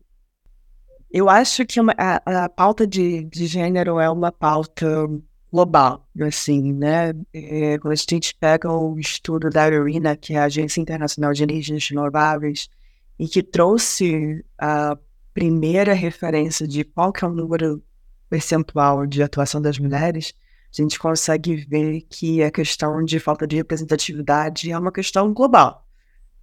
Eu 1.11 1.29
acho 1.29 1.65
que 1.65 1.81
uma, 1.81 1.95
a, 1.97 2.45
a, 2.45 2.49
pauta 2.49 2.87
de, 2.87 3.25
de 3.25 3.47
gênero 3.47 4.01
é 4.01 4.11
uma 4.11 4.33
pauta 4.33 5.07
global, 5.53 6.09
assim, 6.21 6.73
né? 6.73 7.13
É, 7.33 7.79
quando 7.79 7.93
a 7.93 7.95
gente 7.95 8.35
pega 8.35 8.73
o 8.73 8.99
estudo 8.99 9.49
da 9.49 9.69
IRENA, 9.69 10.17
que 10.17 10.35
é 10.35 10.39
a 10.39 10.45
Agência 10.47 10.81
Internacional 10.81 11.33
de 11.33 11.45
Energias 11.45 11.89
Renováveis, 11.89 12.69
e 13.17 13.29
que 13.29 13.45
trouxe 13.45 14.45
a 14.59 14.99
primeira 15.33 15.93
referência 15.93 16.67
de 16.67 16.83
qual 16.83 17.13
que 17.13 17.25
é 17.25 17.29
o 17.29 17.33
número 17.33 17.81
percentual 18.29 19.07
de 19.07 19.23
atuação 19.23 19.63
das 19.63 19.79
mulheres, 19.79 20.35
a 20.73 20.83
gente 20.83 20.99
consegue 20.99 21.55
ver 21.55 22.01
que 22.11 22.43
a 22.43 22.51
questão 22.51 23.05
de 23.05 23.21
falta 23.21 23.47
de 23.47 23.55
representatividade 23.55 24.73
é 24.73 24.77
uma 24.77 24.91
questão 24.91 25.33
global. 25.33 25.84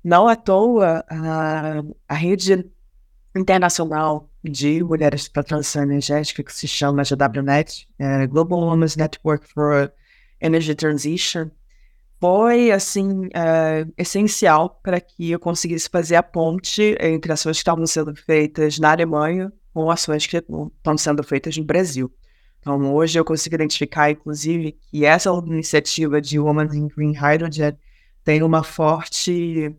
Não 0.03 0.27
à 0.27 0.35
toa, 0.35 1.05
a, 1.09 1.83
a 2.07 2.13
rede 2.15 2.65
internacional 3.35 4.29
de 4.43 4.83
mulheres 4.83 5.27
para 5.27 5.43
transição 5.43 5.83
energética, 5.83 6.43
que 6.43 6.53
se 6.53 6.67
chama 6.67 7.03
GWNet, 7.03 7.87
é 7.99 8.27
Global 8.27 8.59
Women's 8.59 8.95
Network 8.95 9.47
for 9.47 9.91
Energy 10.39 10.73
Transition, 10.73 11.49
foi 12.19 12.71
assim 12.71 13.29
é, 13.33 13.85
essencial 13.97 14.79
para 14.83 15.01
que 15.01 15.31
eu 15.31 15.39
conseguisse 15.39 15.89
fazer 15.89 16.15
a 16.15 16.23
ponte 16.23 16.95
entre 16.99 17.31
ações 17.31 17.57
que 17.57 17.61
estavam 17.61 17.85
sendo 17.87 18.15
feitas 18.15 18.77
na 18.77 18.91
Alemanha 18.91 19.51
com 19.73 19.89
ações 19.89 20.27
que 20.27 20.37
estão 20.37 20.97
sendo 20.97 21.23
feitas 21.23 21.57
no 21.57 21.63
Brasil. 21.63 22.13
Então, 22.59 22.93
hoje 22.93 23.17
eu 23.17 23.25
consigo 23.25 23.55
identificar, 23.55 24.11
inclusive, 24.11 24.73
que 24.73 25.03
essa 25.03 25.31
iniciativa 25.31 26.21
de 26.21 26.37
Women 26.37 26.67
in 26.73 26.87
Green 26.89 27.13
Hydrogen 27.13 27.75
tem 28.23 28.43
uma 28.43 28.63
forte 28.63 29.75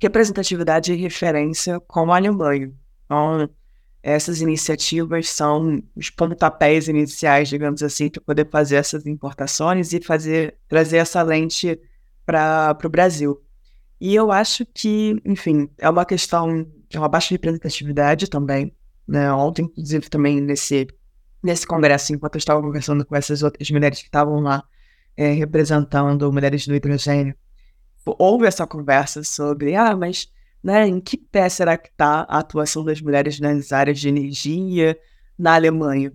representatividade 0.00 0.92
e 0.92 0.96
referência 0.96 1.80
com 1.80 2.12
a 2.12 2.16
Alemanha. 2.16 2.72
Então, 3.04 3.48
essas 4.02 4.40
iniciativas 4.40 5.28
são 5.28 5.82
os 5.96 6.08
pontapés 6.10 6.88
iniciais, 6.88 7.48
digamos 7.48 7.82
assim, 7.82 8.08
para 8.08 8.22
poder 8.22 8.48
fazer 8.48 8.76
essas 8.76 9.06
importações 9.06 9.92
e 9.92 10.00
fazer 10.00 10.56
trazer 10.68 10.98
essa 10.98 11.22
lente 11.22 11.78
para 12.24 12.78
o 12.84 12.88
Brasil. 12.88 13.42
E 14.00 14.14
eu 14.14 14.30
acho 14.30 14.64
que, 14.66 15.20
enfim, 15.24 15.68
é 15.78 15.90
uma 15.90 16.04
questão 16.04 16.64
de 16.88 16.96
uma 16.96 17.08
baixa 17.08 17.34
representatividade 17.34 18.28
também. 18.28 18.72
Né? 19.06 19.32
Ontem, 19.32 19.62
inclusive, 19.62 20.08
também 20.08 20.40
nesse, 20.40 20.86
nesse 21.42 21.66
congresso, 21.66 22.14
enquanto 22.14 22.36
eu 22.36 22.38
estava 22.38 22.62
conversando 22.62 23.04
com 23.04 23.16
essas 23.16 23.42
outras 23.42 23.68
mulheres 23.70 23.98
que 23.98 24.06
estavam 24.06 24.40
lá 24.40 24.62
é, 25.16 25.32
representando 25.32 26.32
mulheres 26.32 26.66
do 26.66 26.74
hidrogênio, 26.74 27.34
houve 28.18 28.46
essa 28.46 28.66
conversa 28.66 29.22
sobre, 29.24 29.74
ah, 29.74 29.96
mas 29.96 30.30
né, 30.62 30.86
em 30.86 31.00
que 31.00 31.16
pé 31.16 31.48
será 31.48 31.76
que 31.76 31.88
está 31.88 32.26
a 32.28 32.38
atuação 32.38 32.84
das 32.84 33.00
mulheres 33.00 33.40
nas 33.40 33.72
áreas 33.72 33.98
de 33.98 34.08
energia 34.08 34.98
na 35.38 35.54
Alemanha? 35.54 36.12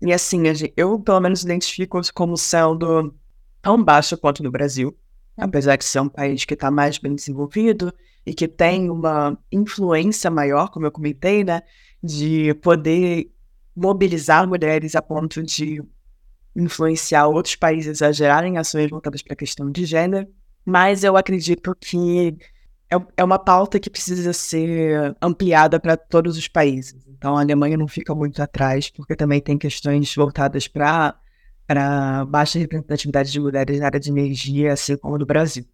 E 0.00 0.12
assim, 0.12 0.42
eu 0.76 0.98
pelo 0.98 1.20
menos 1.20 1.44
identifico 1.44 2.00
como 2.12 2.36
sendo 2.36 3.14
tão 3.60 3.82
baixa 3.82 4.16
quanto 4.16 4.42
no 4.42 4.50
Brasil, 4.50 4.96
apesar 5.36 5.76
de 5.76 5.84
ser 5.84 6.00
um 6.00 6.08
país 6.08 6.44
que 6.44 6.54
está 6.54 6.70
mais 6.70 6.98
bem 6.98 7.14
desenvolvido 7.14 7.92
e 8.26 8.34
que 8.34 8.48
tem 8.48 8.90
uma 8.90 9.38
influência 9.50 10.30
maior, 10.30 10.70
como 10.70 10.86
eu 10.86 10.92
comentei, 10.92 11.44
né, 11.44 11.62
de 12.02 12.52
poder 12.54 13.30
mobilizar 13.74 14.46
mulheres 14.46 14.94
a 14.94 15.02
ponto 15.02 15.42
de 15.42 15.82
influenciar 16.54 17.26
outros 17.26 17.56
países 17.56 18.02
a 18.02 18.12
gerarem 18.12 18.58
ações 18.58 18.90
voltadas 18.90 19.22
para 19.22 19.32
a 19.32 19.36
questão 19.36 19.70
de 19.70 19.84
gênero. 19.84 20.28
Mas 20.64 21.02
eu 21.04 21.16
acredito 21.16 21.74
que 21.80 22.36
é, 22.90 22.96
é 23.16 23.24
uma 23.24 23.38
pauta 23.38 23.80
que 23.80 23.90
precisa 23.90 24.32
ser 24.32 25.16
ampliada 25.20 25.80
para 25.80 25.96
todos 25.96 26.36
os 26.36 26.46
países. 26.46 26.94
Então, 27.08 27.36
a 27.36 27.40
Alemanha 27.40 27.76
não 27.76 27.88
fica 27.88 28.14
muito 28.14 28.42
atrás, 28.42 28.90
porque 28.90 29.16
também 29.16 29.40
tem 29.40 29.56
questões 29.56 30.14
voltadas 30.14 30.68
para 30.68 31.14
para 31.66 32.24
baixa 32.26 32.58
representatividade 32.58 33.30
de 33.30 33.40
mulheres 33.40 33.78
na 33.78 33.86
área 33.86 34.00
de 34.00 34.10
energia, 34.10 34.72
assim 34.72 34.96
como 34.96 35.16
no 35.16 35.24
Brasil. 35.24 35.64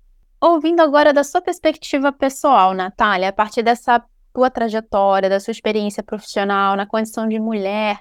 Ouvindo 0.41 0.81
agora 0.81 1.13
da 1.13 1.25
sua 1.25 1.41
perspectiva 1.41 2.13
pessoal, 2.13 2.73
Natália, 2.73 3.31
a 3.31 3.33
partir 3.33 3.63
dessa 3.63 4.05
tua 4.33 4.51
trajetória, 4.51 5.29
da 5.29 5.41
sua 5.41 5.51
experiência 5.51 6.03
profissional 6.03 6.77
na 6.77 6.87
condição 6.87 7.27
de 7.27 7.41
mulher, 7.41 7.99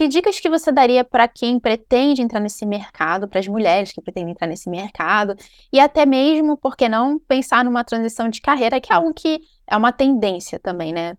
que 0.00 0.08
dicas 0.08 0.40
que 0.40 0.48
você 0.48 0.72
daria 0.72 1.04
para 1.04 1.28
quem 1.28 1.60
pretende 1.60 2.22
entrar 2.22 2.40
nesse 2.40 2.64
mercado, 2.64 3.28
para 3.28 3.38
as 3.38 3.46
mulheres 3.46 3.92
que 3.92 4.00
pretendem 4.00 4.32
entrar 4.32 4.46
nesse 4.46 4.70
mercado, 4.70 5.36
e 5.70 5.78
até 5.78 6.06
mesmo, 6.06 6.56
por 6.56 6.74
que 6.74 6.88
não, 6.88 7.18
pensar 7.18 7.62
numa 7.62 7.84
transição 7.84 8.30
de 8.30 8.40
carreira, 8.40 8.80
que 8.80 8.90
é 8.90 8.96
algo 8.96 9.12
que 9.12 9.42
é 9.66 9.76
uma 9.76 9.92
tendência 9.92 10.58
também, 10.58 10.90
né? 10.90 11.18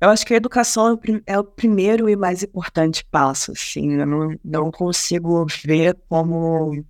Eu 0.00 0.08
acho 0.08 0.24
que 0.24 0.32
a 0.32 0.38
educação 0.38 0.98
é 1.26 1.38
o 1.38 1.44
primeiro 1.44 2.08
e 2.08 2.16
mais 2.16 2.42
importante 2.42 3.04
passo, 3.10 3.52
assim. 3.52 3.92
Eu 3.92 4.06
não, 4.06 4.34
não 4.42 4.70
consigo 4.70 5.44
ver 5.62 5.94
como, 6.08 6.82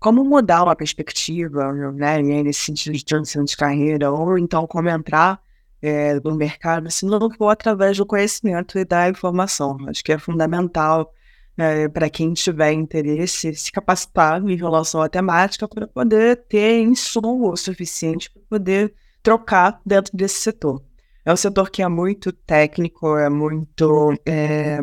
como 0.00 0.24
mudar 0.24 0.62
uma 0.62 0.74
perspectiva, 0.74 1.70
né, 1.92 2.22
nesse 2.22 2.60
sentido 2.60 2.94
de 2.94 3.04
transição 3.04 3.44
de 3.44 3.54
carreira, 3.54 4.10
ou 4.10 4.38
então 4.38 4.66
como 4.66 4.88
entrar 4.88 5.38
é, 5.80 6.18
do 6.20 6.34
mercado, 6.34 6.90
se 6.90 7.06
não 7.06 7.30
for 7.30 7.50
através 7.50 7.96
do 7.96 8.06
conhecimento 8.06 8.78
e 8.78 8.84
da 8.84 9.08
informação. 9.08 9.76
Acho 9.88 10.02
que 10.02 10.12
é 10.12 10.18
fundamental 10.18 11.12
é, 11.56 11.88
para 11.88 12.08
quem 12.08 12.32
tiver 12.32 12.72
interesse 12.72 13.54
se 13.54 13.72
capacitar 13.72 14.42
em 14.42 14.56
relação 14.56 15.02
à 15.02 15.08
temática 15.08 15.66
para 15.66 15.86
poder 15.88 16.36
ter 16.48 16.80
insumo 16.80 17.56
suficiente 17.56 18.30
para 18.30 18.42
poder 18.48 18.94
trocar 19.22 19.80
dentro 19.84 20.16
desse 20.16 20.40
setor. 20.40 20.82
É 21.24 21.32
um 21.32 21.36
setor 21.36 21.70
que 21.70 21.82
é 21.82 21.88
muito 21.88 22.32
técnico, 22.32 23.16
é 23.16 23.28
muito 23.28 24.14
é, 24.24 24.78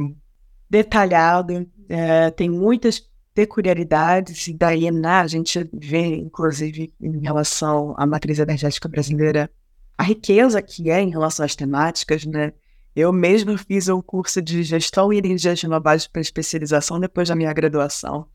detalhado, 0.70 1.68
é, 1.90 2.30
tem 2.32 2.50
muitas 2.50 3.10
peculiaridades, 3.34 4.48
e 4.48 4.54
daí 4.54 4.90
né, 4.92 5.10
a 5.10 5.28
gente 5.28 5.70
vê, 5.74 6.16
inclusive, 6.18 6.94
em 7.02 7.20
relação 7.20 7.94
à 7.98 8.06
matriz 8.06 8.40
energética 8.40 8.88
brasileira, 8.88 9.50
a 9.98 10.04
riqueza 10.04 10.62
que 10.62 10.90
é 10.90 11.02
em 11.02 11.10
relação 11.10 11.46
às 11.46 11.56
temáticas, 11.56 12.26
né? 12.26 12.54
Eu 12.96 13.12
mesmo 13.12 13.58
fiz 13.58 13.90
um 13.90 14.02
curso 14.02 14.42
de 14.42 14.64
gestão 14.64 15.12
e 15.12 15.18
energias 15.18 15.62
renováveis 15.62 16.08
para 16.08 16.22
especialização 16.22 17.00
depois 17.00 17.28
da 17.28 17.36
minha 17.36 17.52
graduação. 17.52 18.28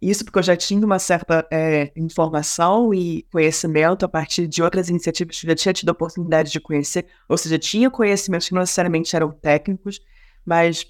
Isso 0.00 0.24
porque 0.24 0.38
eu 0.38 0.42
já 0.42 0.56
tinha 0.56 0.84
uma 0.84 0.98
certa 0.98 1.46
é, 1.50 1.92
informação 1.94 2.94
e 2.94 3.26
conhecimento 3.30 4.04
a 4.04 4.08
partir 4.08 4.46
de 4.46 4.62
outras 4.62 4.88
iniciativas 4.88 5.38
que 5.38 5.46
eu 5.46 5.50
já 5.50 5.54
tinha 5.54 5.74
tido 5.74 5.90
a 5.90 5.92
oportunidade 5.92 6.50
de 6.50 6.58
conhecer, 6.58 7.06
ou 7.28 7.36
seja, 7.36 7.58
tinha 7.58 7.90
conhecimentos 7.90 8.48
que 8.48 8.54
não 8.54 8.62
necessariamente 8.62 9.14
eram 9.14 9.30
técnicos, 9.30 10.00
mas 10.44 10.86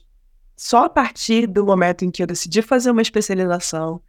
só 0.57 0.85
a 0.85 0.89
partir 0.89 1.49
do 1.49 1.67
momento 1.67 2.05
em 2.05 2.11
que 2.11 2.23
eu 2.23 2.27
decidi 2.27 2.63
fazer 2.63 2.93
uma 2.93 3.03
especialização 3.03 4.01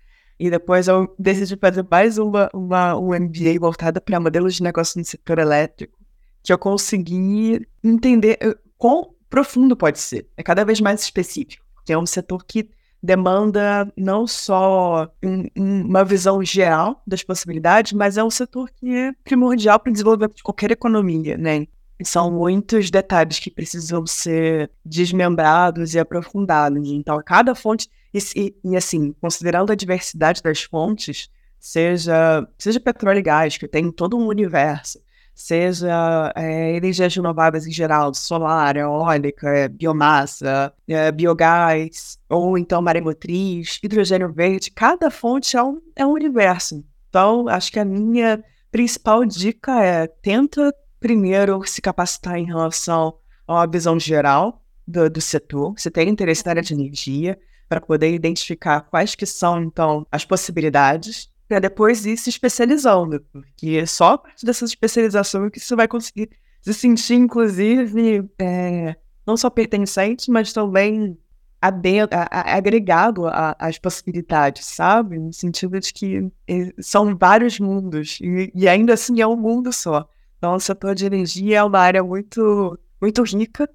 e 0.42 0.50
depois 0.50 0.88
eu 0.88 1.14
decidi 1.20 1.56
fazer 1.56 1.86
mais 1.88 2.18
uma, 2.18 2.50
uma 2.52 2.98
um 2.98 3.10
MBA 3.10 3.60
voltada 3.60 4.02
para 4.02 4.20
modelos 4.20 4.56
de 4.56 4.64
negócio 4.64 4.98
no 4.98 5.06
setor 5.06 5.38
elétrico, 5.38 6.00
que 6.42 6.52
eu 6.52 6.58
consegui 6.58 7.64
entender 7.84 8.40
eh, 8.42 8.58
quão 8.76 9.14
profundo 9.30 9.78
pode 9.78 10.00
ser. 10.00 10.28
É 10.36 10.42
cada 10.42 10.66
vez 10.66 10.82
mais 10.82 11.04
específico, 11.04 11.64
porque 11.76 11.94
é 11.94 11.98
um 11.98 12.08
setor 12.08 12.44
que 12.44 12.68
demanda 13.04 13.88
não 13.96 14.26
só 14.26 15.14
um, 15.24 15.46
uma 15.56 16.04
visão 16.04 16.44
geral 16.44 17.04
das 17.06 17.22
possibilidades, 17.22 17.94
mas 17.94 18.18
é 18.18 18.24
um 18.24 18.32
setor 18.32 18.68
que 18.72 18.90
é 18.90 19.14
primordial 19.24 19.80
para 19.80 19.92
o 19.92 19.94
desenvolvimento 19.94 20.38
de 20.38 20.44
qualquer 20.44 20.72
economia, 20.72 21.38
né? 21.38 21.68
São 22.04 22.32
muitos 22.32 22.90
detalhes 22.90 23.38
que 23.38 23.52
precisam 23.52 24.08
ser 24.08 24.72
desmembrados 24.84 25.94
e 25.94 26.00
aprofundados. 26.00 26.90
Então, 26.90 27.22
cada 27.24 27.54
fonte 27.54 27.88
e, 28.14 28.56
e, 28.64 28.76
assim, 28.76 29.14
considerando 29.14 29.72
a 29.72 29.76
diversidade 29.76 30.42
das 30.42 30.64
fontes, 30.64 31.30
seja, 31.60 32.48
seja 32.58 32.80
petróleo 32.80 33.20
e 33.20 33.24
gás, 33.24 33.58
que 33.58 33.68
tem 33.68 33.92
todo 33.92 34.18
um 34.18 34.28
universo, 34.28 35.00
seja 35.34 36.34
é, 36.36 36.76
energias 36.76 37.16
renováveis 37.16 37.66
em 37.66 37.72
geral, 37.72 38.14
solar, 38.14 38.76
eólica, 38.76 39.50
é, 39.50 39.68
biomassa, 39.68 40.74
é, 40.88 41.12
biogás, 41.12 42.20
ou 42.30 42.58
então 42.58 42.82
maremotriz, 42.82 43.80
hidrogênio 43.82 44.32
verde, 44.34 44.72
cada 44.72 45.10
fonte 45.10 45.56
é 45.56 45.64
um, 45.64 45.82
é 45.96 46.06
um 46.06 46.12
universo. 46.12 46.84
Então, 47.10 47.48
acho 47.48 47.72
que 47.72 47.80
a 47.80 47.86
minha 47.86 48.44
principal 48.72 49.26
dica 49.26 49.84
é 49.84 50.08
tenta 50.08 50.74
primeiro 51.00 51.66
se 51.66 51.82
capacitar 51.82 52.38
em 52.38 52.46
relação 52.46 53.18
a 53.48 53.56
uma 53.56 53.68
visão 53.68 54.00
geral 54.00 54.64
do, 54.88 55.10
do 55.10 55.22
setor, 55.22 55.74
você 55.78 55.90
tem 55.90 56.10
interesse 56.10 56.46
na 56.46 56.52
área 56.52 56.62
de 56.62 56.74
energia, 56.74 57.38
para 57.72 57.80
poder 57.80 58.14
identificar 58.14 58.82
quais 58.82 59.16
que 59.16 59.26
são, 59.26 59.64
então, 59.64 60.06
as 60.12 60.26
possibilidades, 60.26 61.30
para 61.48 61.58
depois 61.58 62.06
ir 62.06 62.18
se 62.18 62.30
especializando, 62.30 63.22
porque 63.32 63.88
só 63.88 64.16
a 64.16 64.18
partir 64.18 64.46
dessa 64.46 64.66
especialização 64.66 65.46
é 65.46 65.50
que 65.50 65.58
você 65.58 65.74
vai 65.74 65.88
conseguir 65.88 66.32
se 66.62 66.74
sentir, 66.74 67.14
inclusive, 67.14 68.30
é, 68.38 68.94
não 69.26 69.38
só 69.38 69.50
pertencente, 69.50 70.30
mas 70.30 70.52
também 70.52 71.18
agregado 71.62 73.24
às 73.58 73.80
possibilidades, 73.80 74.66
sabe? 74.66 75.18
No 75.18 75.32
sentido 75.32 75.80
de 75.80 75.94
que 75.94 76.30
é, 76.50 76.74
são 76.78 77.16
vários 77.16 77.58
mundos, 77.58 78.20
e, 78.22 78.52
e 78.54 78.68
ainda 78.68 78.96
assim 78.96 79.22
é 79.22 79.28
um 79.28 79.38
mundo 79.38 79.72
só. 79.72 80.06
Então, 80.38 80.56
o 80.56 80.60
setor 80.60 80.94
de 80.94 81.06
energia 81.06 81.60
é 81.60 81.64
uma 81.64 81.80
área 81.80 82.04
muito, 82.04 82.78
muito 83.02 83.24
rica, 83.24 83.70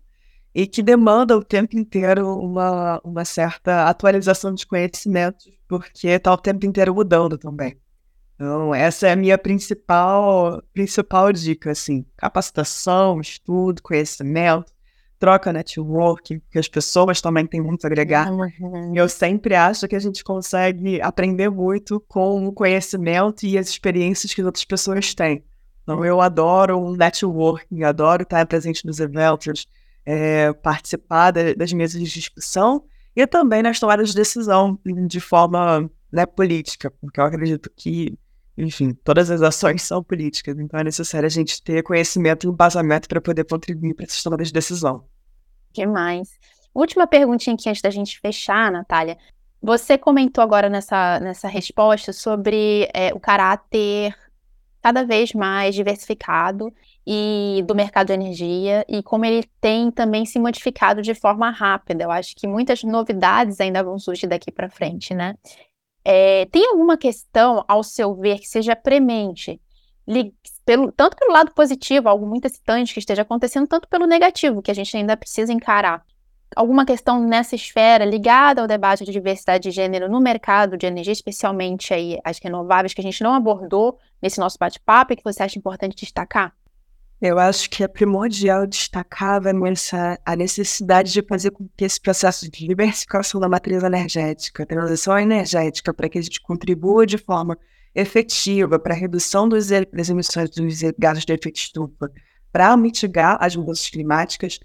e 0.57 0.67
que 0.67 0.83
demanda 0.83 1.37
o 1.37 1.45
tempo 1.45 1.77
inteiro 1.77 2.35
uma, 2.35 2.99
uma 3.05 3.27
certa 3.27 3.85
atualização 3.91 4.55
de 4.55 4.67
conhecimentos, 4.67 5.47
porque 5.69 6.09
está 6.09 6.33
o 6.33 6.39
tempo 6.39 6.65
inteiro 6.65 6.95
mudando 6.95 7.37
também. 7.37 7.77
Então, 8.35 8.75
essa 8.75 9.07
é 9.07 9.13
a 9.13 9.17
minha 9.17 9.37
principal, 9.37 10.63
principal 10.73 11.31
dica, 11.31 11.73
assim, 11.73 12.07
capacitação, 12.17 13.21
estudo, 13.21 13.83
conhecimento, 13.83 14.73
troca 15.19 15.53
networking, 15.53 16.39
porque 16.39 16.59
as 16.59 16.69
pessoas 16.69 17.21
também 17.21 17.45
têm 17.45 17.61
muito 17.61 17.85
a 17.85 17.89
agregar. 17.89 18.33
Uhum. 18.33 18.95
Eu 18.97 19.11
sempre 19.11 19.55
acho 19.55 19.87
que 19.87 19.95
a 19.95 20.01
gente 20.01 20.25
consegue 20.25 21.03
aprender 21.03 21.51
muito 21.51 22.01
com 22.09 22.47
o 22.47 22.53
conhecimento 22.53 23.45
e 23.45 23.59
as 23.59 23.69
experiências 23.69 24.33
que 24.33 24.43
outras 24.43 24.65
pessoas 24.65 25.15
têm. 25.15 25.45
Então, 25.83 26.03
eu 26.03 26.19
adoro 26.23 26.81
o 26.81 26.97
networking, 26.97 27.83
adoro 27.83 28.23
estar 28.23 28.47
presente 28.47 28.87
nos 28.87 29.01
eventos, 29.01 29.67
é, 30.07 30.53
participar 30.53 31.33
da, 31.33 31.53
das 31.53 31.73
mesas 31.73 32.01
de 32.01 32.09
discussão 32.09 32.85
e 33.15 33.27
também 33.27 33.63
nas 33.63 33.81
tomadas 33.81 34.11
de 34.11 34.15
decisão 34.15 34.79
de 34.85 35.19
forma 35.19 35.91
né, 36.13 36.25
política, 36.25 36.91
porque 37.01 37.19
eu 37.19 37.25
acredito 37.25 37.71
que, 37.75 38.17
enfim, 38.57 38.95
todas 39.03 39.31
as 39.31 39.43
ações 39.43 39.83
são 39.83 40.05
políticas, 40.05 40.57
então 40.59 40.79
é 40.79 40.85
necessário 40.85 41.27
a 41.27 41.31
gente 41.31 41.61
ter 41.63 41.83
conhecimento 41.83 42.47
e 42.47 42.51
embasamento 42.51 43.09
para 43.09 43.21
poder 43.21 43.45
contribuir 43.45 43.95
para 43.95 44.05
essas 44.05 44.23
tomadas 44.23 44.47
de 44.47 44.53
decisão. 44.53 45.05
Demais. 45.73 46.31
Última 46.73 47.07
perguntinha 47.07 47.55
aqui 47.55 47.69
antes 47.69 47.83
da 47.83 47.91
gente 47.91 48.21
fechar, 48.21 48.71
Natália. 48.71 49.19
Você 49.63 49.99
comentou 49.99 50.45
agora 50.45 50.69
nessa, 50.69 51.19
nessa 51.19 51.49
resposta 51.49 52.13
sobre 52.13 52.89
é, 52.95 53.13
o 53.13 53.19
caráter 53.19 54.15
cada 54.83 55.05
vez 55.05 55.33
mais 55.33 55.75
diversificado 55.75 56.73
e 57.07 57.63
do 57.67 57.75
mercado 57.75 58.09
de 58.09 58.15
energia 58.15 58.85
e 58.89 59.03
como 59.03 59.25
ele 59.25 59.45
tem 59.61 59.91
também 59.91 60.27
se 60.27 60.39
modificado 60.41 61.01
de 61.01 61.15
forma 61.15 61.51
rápida. 61.51 62.03
Eu 62.03 62.11
acho 62.11 62.35
que 62.35 62.49
muitas 62.49 62.83
novidades 62.83 63.61
ainda 63.61 63.83
vão 63.85 63.99
surgir 63.99 64.27
daqui 64.27 64.51
para 64.51 64.69
frente, 64.69 65.15
né? 65.15 65.37
É, 66.05 66.47
tem 66.47 66.67
alguma 66.69 66.97
questão, 66.97 67.65
ao 67.69 67.83
seu 67.83 68.15
ver, 68.15 68.39
que 68.39 68.49
seja 68.49 68.75
premente, 68.77 69.61
pelo, 70.65 70.93
tanto 70.93 71.17
pelo 71.17 71.33
lado 71.33 71.53
positivo, 71.53 72.09
algo 72.09 72.27
muito 72.27 72.47
excitante 72.47 72.93
que 72.93 73.01
esteja 73.01 73.23
acontecendo, 73.23 73.67
tanto 73.67 73.89
pelo 73.89 74.07
negativo, 74.07 74.63
que 74.63 74.71
a 74.71 74.75
gente 74.75 74.97
ainda 74.97 75.17
precisa 75.17 75.53
encarar? 75.53 76.05
Alguma 76.55 76.87
questão 76.87 77.21
nessa 77.21 77.57
esfera 77.57 78.05
ligada 78.05 78.63
ao 78.63 78.69
debate 78.69 79.05
de 79.05 79.11
diversidade 79.11 79.65
de 79.65 79.71
gênero 79.73 80.09
no 80.09 80.21
mercado 80.21 80.77
de 80.77 80.87
energia, 80.87 81.13
especialmente 81.13 81.93
aí 81.93 82.21
as 82.25 82.39
renováveis, 82.39 82.95
que 82.95 83.01
a 83.01 83.05
gente 83.05 83.23
não 83.23 83.35
abordou 83.35 83.99
nesse 84.23 84.39
nosso 84.39 84.57
bate-papo 84.59 85.13
e 85.13 85.17
que 85.17 85.25
você 85.25 85.43
acha 85.43 85.59
importante 85.59 85.97
destacar? 85.97 86.55
Eu 87.21 87.39
acho 87.39 87.71
que 87.71 87.83
é 87.83 87.89
primordial 87.89 88.67
destacar 88.67 89.41
a 90.25 90.37
necessidade 90.37 91.13
de 91.13 91.23
fazer 91.23 91.51
com 91.51 91.67
que 91.75 91.85
esse 91.85 91.99
processo 91.99 92.51
de 92.51 92.67
diversificação 92.67 93.41
da 93.41 93.49
matriz 93.49 93.83
energética, 93.83 94.67
transição 94.67 95.19
energética, 95.19 95.95
para 95.95 96.11
que 96.11 96.19
a 96.19 96.23
gente 96.23 96.41
contribua 96.43 97.07
de 97.07 97.17
forma 97.17 97.59
efetiva 97.95 98.79
para 98.79 98.93
a 98.95 98.97
redução 98.97 99.49
dos, 99.49 99.69
das 99.69 100.11
emissões 100.11 100.51
dos 100.51 100.83
gases 100.99 101.25
de 101.25 101.33
efeito 101.33 101.57
estufa, 101.57 102.13
para 102.53 102.77
mitigar 102.77 103.39
as 103.41 103.57
mudanças 103.57 103.89
climáticas, 103.89 104.61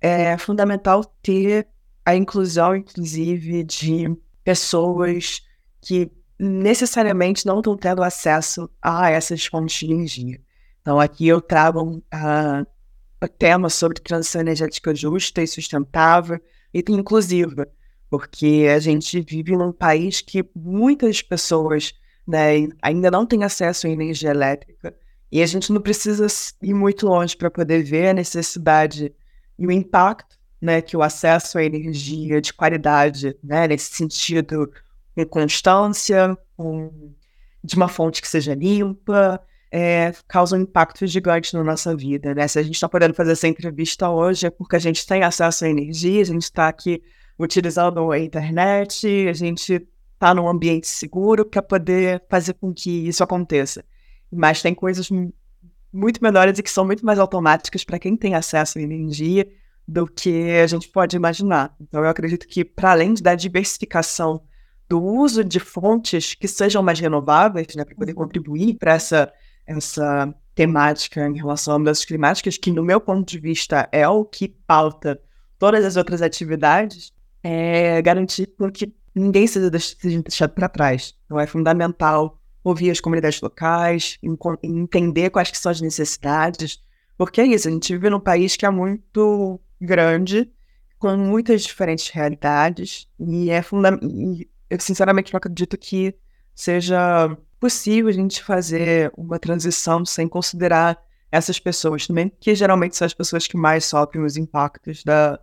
é 0.00 0.38
fundamental 0.38 1.04
ter 1.20 1.66
a 2.04 2.14
inclusão, 2.14 2.76
inclusive, 2.76 3.64
de 3.64 4.16
pessoas 4.44 5.40
que 5.80 6.10
necessariamente 6.38 7.44
não 7.44 7.58
estão 7.58 7.76
tendo 7.76 8.04
acesso 8.04 8.70
a 8.80 9.10
essas 9.10 9.44
fontes 9.44 9.80
de 9.80 9.92
energia. 9.92 10.40
Então, 10.88 10.98
aqui 10.98 11.28
eu 11.28 11.38
trago 11.38 11.82
um 11.82 11.96
uh, 11.98 13.28
tema 13.38 13.68
sobre 13.68 14.00
transição 14.00 14.40
energética 14.40 14.94
justa 14.94 15.42
e 15.42 15.46
sustentável 15.46 16.40
e 16.72 16.82
inclusiva, 16.88 17.68
porque 18.08 18.66
a 18.74 18.78
gente 18.78 19.20
vive 19.20 19.54
num 19.54 19.70
país 19.70 20.22
que 20.22 20.42
muitas 20.56 21.20
pessoas 21.20 21.92
né, 22.26 22.68
ainda 22.80 23.10
não 23.10 23.26
têm 23.26 23.44
acesso 23.44 23.86
à 23.86 23.90
energia 23.90 24.30
elétrica 24.30 24.96
e 25.30 25.42
a 25.42 25.46
gente 25.46 25.70
não 25.74 25.82
precisa 25.82 26.26
ir 26.62 26.72
muito 26.72 27.06
longe 27.06 27.36
para 27.36 27.50
poder 27.50 27.82
ver 27.82 28.08
a 28.08 28.14
necessidade 28.14 29.12
e 29.58 29.66
o 29.66 29.70
impacto 29.70 30.38
né, 30.58 30.80
que 30.80 30.96
o 30.96 31.02
acesso 31.02 31.58
à 31.58 31.64
energia 31.64 32.40
de 32.40 32.54
qualidade, 32.54 33.36
né, 33.44 33.68
nesse 33.68 33.94
sentido, 33.94 34.72
com 35.14 35.26
constância, 35.26 36.34
com, 36.56 37.12
de 37.62 37.76
uma 37.76 37.88
fonte 37.88 38.22
que 38.22 38.28
seja 38.28 38.54
limpa, 38.54 39.38
é, 39.70 40.12
causa 40.26 40.56
um 40.56 40.60
impacto 40.60 41.06
gigante 41.06 41.54
na 41.54 41.62
nossa 41.62 41.96
vida. 41.96 42.34
Né? 42.34 42.48
Se 42.48 42.58
a 42.58 42.62
gente 42.62 42.74
está 42.74 42.88
podendo 42.88 43.14
fazer 43.14 43.32
essa 43.32 43.48
entrevista 43.48 44.08
hoje 44.08 44.46
é 44.46 44.50
porque 44.50 44.76
a 44.76 44.78
gente 44.78 45.06
tem 45.06 45.22
acesso 45.22 45.64
à 45.64 45.68
energia, 45.68 46.22
a 46.22 46.26
gente 46.26 46.42
está 46.42 46.68
aqui 46.68 47.02
utilizando 47.38 48.10
a 48.10 48.18
internet, 48.18 49.28
a 49.28 49.32
gente 49.32 49.86
está 50.14 50.34
num 50.34 50.48
ambiente 50.48 50.88
seguro 50.88 51.44
para 51.44 51.62
poder 51.62 52.24
fazer 52.28 52.54
com 52.54 52.72
que 52.72 53.06
isso 53.08 53.22
aconteça. 53.22 53.84
Mas 54.30 54.60
tem 54.60 54.74
coisas 54.74 55.08
muito 55.92 56.22
menores 56.22 56.58
e 56.58 56.62
que 56.62 56.70
são 56.70 56.84
muito 56.84 57.04
mais 57.06 57.18
automáticas 57.18 57.84
para 57.84 57.98
quem 57.98 58.16
tem 58.16 58.34
acesso 58.34 58.78
à 58.78 58.82
energia 58.82 59.48
do 59.86 60.06
que 60.06 60.50
a 60.50 60.66
gente 60.66 60.88
pode 60.88 61.16
imaginar. 61.16 61.74
Então, 61.80 62.02
eu 62.02 62.10
acredito 62.10 62.46
que, 62.46 62.62
para 62.64 62.90
além 62.90 63.14
da 63.14 63.34
diversificação 63.34 64.42
do 64.88 65.02
uso 65.02 65.42
de 65.42 65.60
fontes 65.60 66.34
que 66.34 66.48
sejam 66.48 66.82
mais 66.82 66.98
renováveis, 66.98 67.74
né, 67.74 67.84
para 67.84 67.94
poder 67.94 68.12
uhum. 68.12 68.18
contribuir 68.18 68.74
para 68.74 68.94
essa, 68.94 69.32
essa 69.68 70.34
temática 70.54 71.28
em 71.28 71.36
relação 71.36 71.74
a 71.74 71.78
mudanças 71.78 72.04
climáticas, 72.04 72.56
que, 72.56 72.72
no 72.72 72.82
meu 72.82 73.00
ponto 73.00 73.28
de 73.28 73.38
vista, 73.38 73.88
é 73.92 74.08
o 74.08 74.24
que 74.24 74.48
pauta 74.48 75.20
todas 75.58 75.84
as 75.84 75.96
outras 75.96 76.22
atividades, 76.22 77.12
é 77.42 78.02
garantir 78.02 78.48
que 78.74 78.92
ninguém 79.14 79.46
seja 79.46 79.70
deixado 79.70 80.54
para 80.54 80.68
trás. 80.68 81.14
Então, 81.26 81.38
é 81.38 81.46
fundamental 81.46 82.40
ouvir 82.64 82.90
as 82.90 83.00
comunidades 83.00 83.40
locais, 83.40 84.18
entender 84.62 85.30
quais 85.30 85.50
que 85.50 85.58
são 85.58 85.70
as 85.70 85.80
necessidades, 85.80 86.82
porque 87.16 87.40
é 87.40 87.46
isso, 87.46 87.68
a 87.68 87.70
gente 87.70 87.92
vive 87.92 88.10
num 88.10 88.20
país 88.20 88.56
que 88.56 88.66
é 88.66 88.70
muito 88.70 89.60
grande, 89.80 90.50
com 90.98 91.16
muitas 91.16 91.62
diferentes 91.62 92.08
realidades, 92.08 93.08
e 93.18 93.50
é 93.50 93.62
fundamental. 93.62 94.08
Eu 94.68 94.80
sinceramente 94.80 95.32
não 95.32 95.38
acredito 95.38 95.78
que 95.78 96.14
seja 96.54 97.36
possível 97.60 98.08
a 98.08 98.12
gente 98.12 98.42
fazer 98.42 99.12
uma 99.16 99.38
transição 99.38 100.04
sem 100.04 100.28
considerar 100.28 101.02
essas 101.30 101.58
pessoas 101.58 102.06
também, 102.06 102.32
que 102.40 102.54
geralmente 102.54 102.96
são 102.96 103.06
as 103.06 103.14
pessoas 103.14 103.46
que 103.46 103.56
mais 103.56 103.84
sofrem 103.84 104.24
os 104.24 104.36
impactos 104.36 105.04
da, 105.04 105.38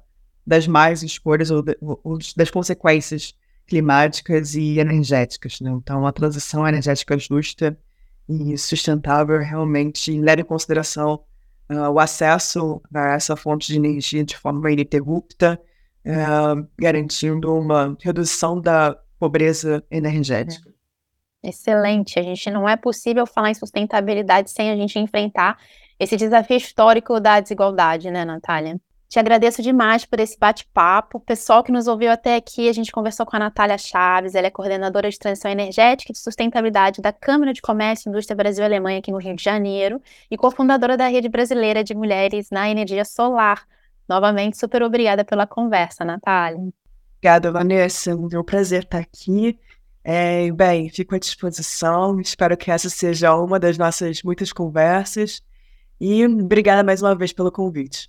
das 0.46 0.68
mais 0.68 1.04
escolhas 1.04 1.52
ou, 1.52 1.62
de, 1.62 1.78
ou 1.82 2.18
das 2.36 2.50
consequências 2.50 3.36
climáticas 3.68 4.56
e 4.56 4.80
energéticas. 4.80 5.60
Né? 5.62 5.72
Então, 5.72 6.06
a 6.06 6.12
transição 6.12 6.68
energética 6.68 7.18
justa 7.18 7.78
e 8.28 8.58
sustentável 8.58 9.40
realmente 9.40 10.20
leva 10.20 10.42
em 10.42 10.46
consideração 10.46 11.24
uh, 11.70 11.90
o 11.92 12.00
acesso 12.00 12.82
a 12.94 13.14
essa 13.14 13.36
fonte 13.36 13.68
de 13.68 13.78
energia 13.78 14.24
de 14.24 14.36
forma 14.36 14.72
ininterrupta, 14.72 15.60
uh, 16.06 16.68
garantindo 16.80 17.54
uma 17.54 17.96
redução 18.02 18.60
da 18.60 18.98
pobreza 19.20 19.84
energética. 19.90 20.75
Excelente. 21.46 22.20
A 22.20 22.24
gente 22.24 22.50
não 22.50 22.68
é 22.68 22.76
possível 22.76 23.28
falar 23.28 23.52
em 23.52 23.54
sustentabilidade 23.54 24.50
sem 24.50 24.72
a 24.72 24.76
gente 24.76 24.98
enfrentar 24.98 25.58
esse 26.00 26.18
desafio 26.18 26.58
histórico 26.58 27.20
da 27.20 27.40
desigualdade, 27.40 28.10
né, 28.10 28.26
Natália? 28.26 28.80
Te 29.08 29.20
agradeço 29.20 29.62
demais 29.62 30.04
por 30.04 30.20
esse 30.20 30.38
bate-papo. 30.38 31.20
Pessoal 31.20 31.64
que 31.64 31.72
nos 31.72 31.88
ouviu 31.88 32.12
até 32.12 32.36
aqui, 32.36 32.68
a 32.68 32.74
gente 32.74 32.92
conversou 32.92 33.26
com 33.26 33.36
a 33.36 33.40
Natália 33.40 33.78
Chaves, 33.78 34.34
ela 34.34 34.48
é 34.48 34.50
coordenadora 34.50 35.10
de 35.10 35.20
transição 35.20 35.52
energética 35.52 36.12
e 36.12 36.14
de 36.14 36.20
sustentabilidade 36.20 37.00
da 37.00 37.14
Câmara 37.14 37.54
de 37.54 37.62
Comércio 37.62 38.08
e 38.08 38.12
Indústria 38.12 38.36
Brasil-Alemanha 38.36 38.98
aqui 38.98 39.12
no 39.12 39.20
Rio 39.20 39.36
de 39.36 39.44
Janeiro 39.44 40.02
e 40.30 40.36
cofundadora 40.36 40.98
da 40.98 41.08
Rede 41.08 41.30
Brasileira 41.30 41.84
de 41.84 41.94
Mulheres 41.94 42.50
na 42.52 42.68
Energia 42.68 43.06
Solar. 43.06 43.64
Novamente, 44.10 44.58
super 44.58 44.82
obrigada 44.82 45.24
pela 45.24 45.46
conversa, 45.46 46.04
Natália. 46.04 46.60
Obrigada, 47.20 47.52
Vanessa. 47.52 48.12
É 48.12 48.16
um 48.16 48.44
prazer 48.44 48.84
estar 48.84 49.00
aqui. 49.00 49.58
É, 50.08 50.52
bem, 50.52 50.88
fico 50.88 51.16
à 51.16 51.18
disposição. 51.18 52.22
Espero 52.22 52.56
que 52.56 52.70
essa 52.70 52.92
seja 52.92 53.36
uma 53.36 53.60
das 53.60 53.76
nossas 53.76 54.22
muitas 54.22 54.54
conversas. 54.54 55.42
E 56.00 56.24
obrigada 56.28 56.84
mais 56.84 57.02
uma 57.02 57.16
vez 57.16 57.34
pelo 57.34 57.52
convite. 57.52 58.08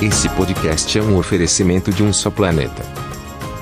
Esse 0.00 0.28
podcast 0.30 0.96
é 0.96 1.02
um 1.02 1.18
oferecimento 1.18 1.90
de 1.90 2.04
um 2.04 2.12
só 2.12 2.30
planeta. 2.30 2.82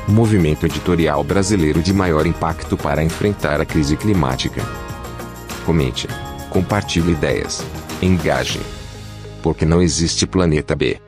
Movimento 0.07 0.67
editorial 0.67 1.25
brasileiro 1.25 1.83
de 1.83 1.95
maior 1.95 2.27
impacto 2.27 2.77
para 2.77 3.03
enfrentar 3.03 3.63
a 3.63 3.65
crise 3.65 3.97
climática. 3.97 4.61
Comente, 5.65 6.07
compartilhe 6.51 7.13
ideias, 7.13 7.65
engaje. 8.03 8.61
Porque 9.43 9.65
não 9.65 9.81
existe 9.81 10.27
planeta 10.27 10.77
B. 10.77 11.01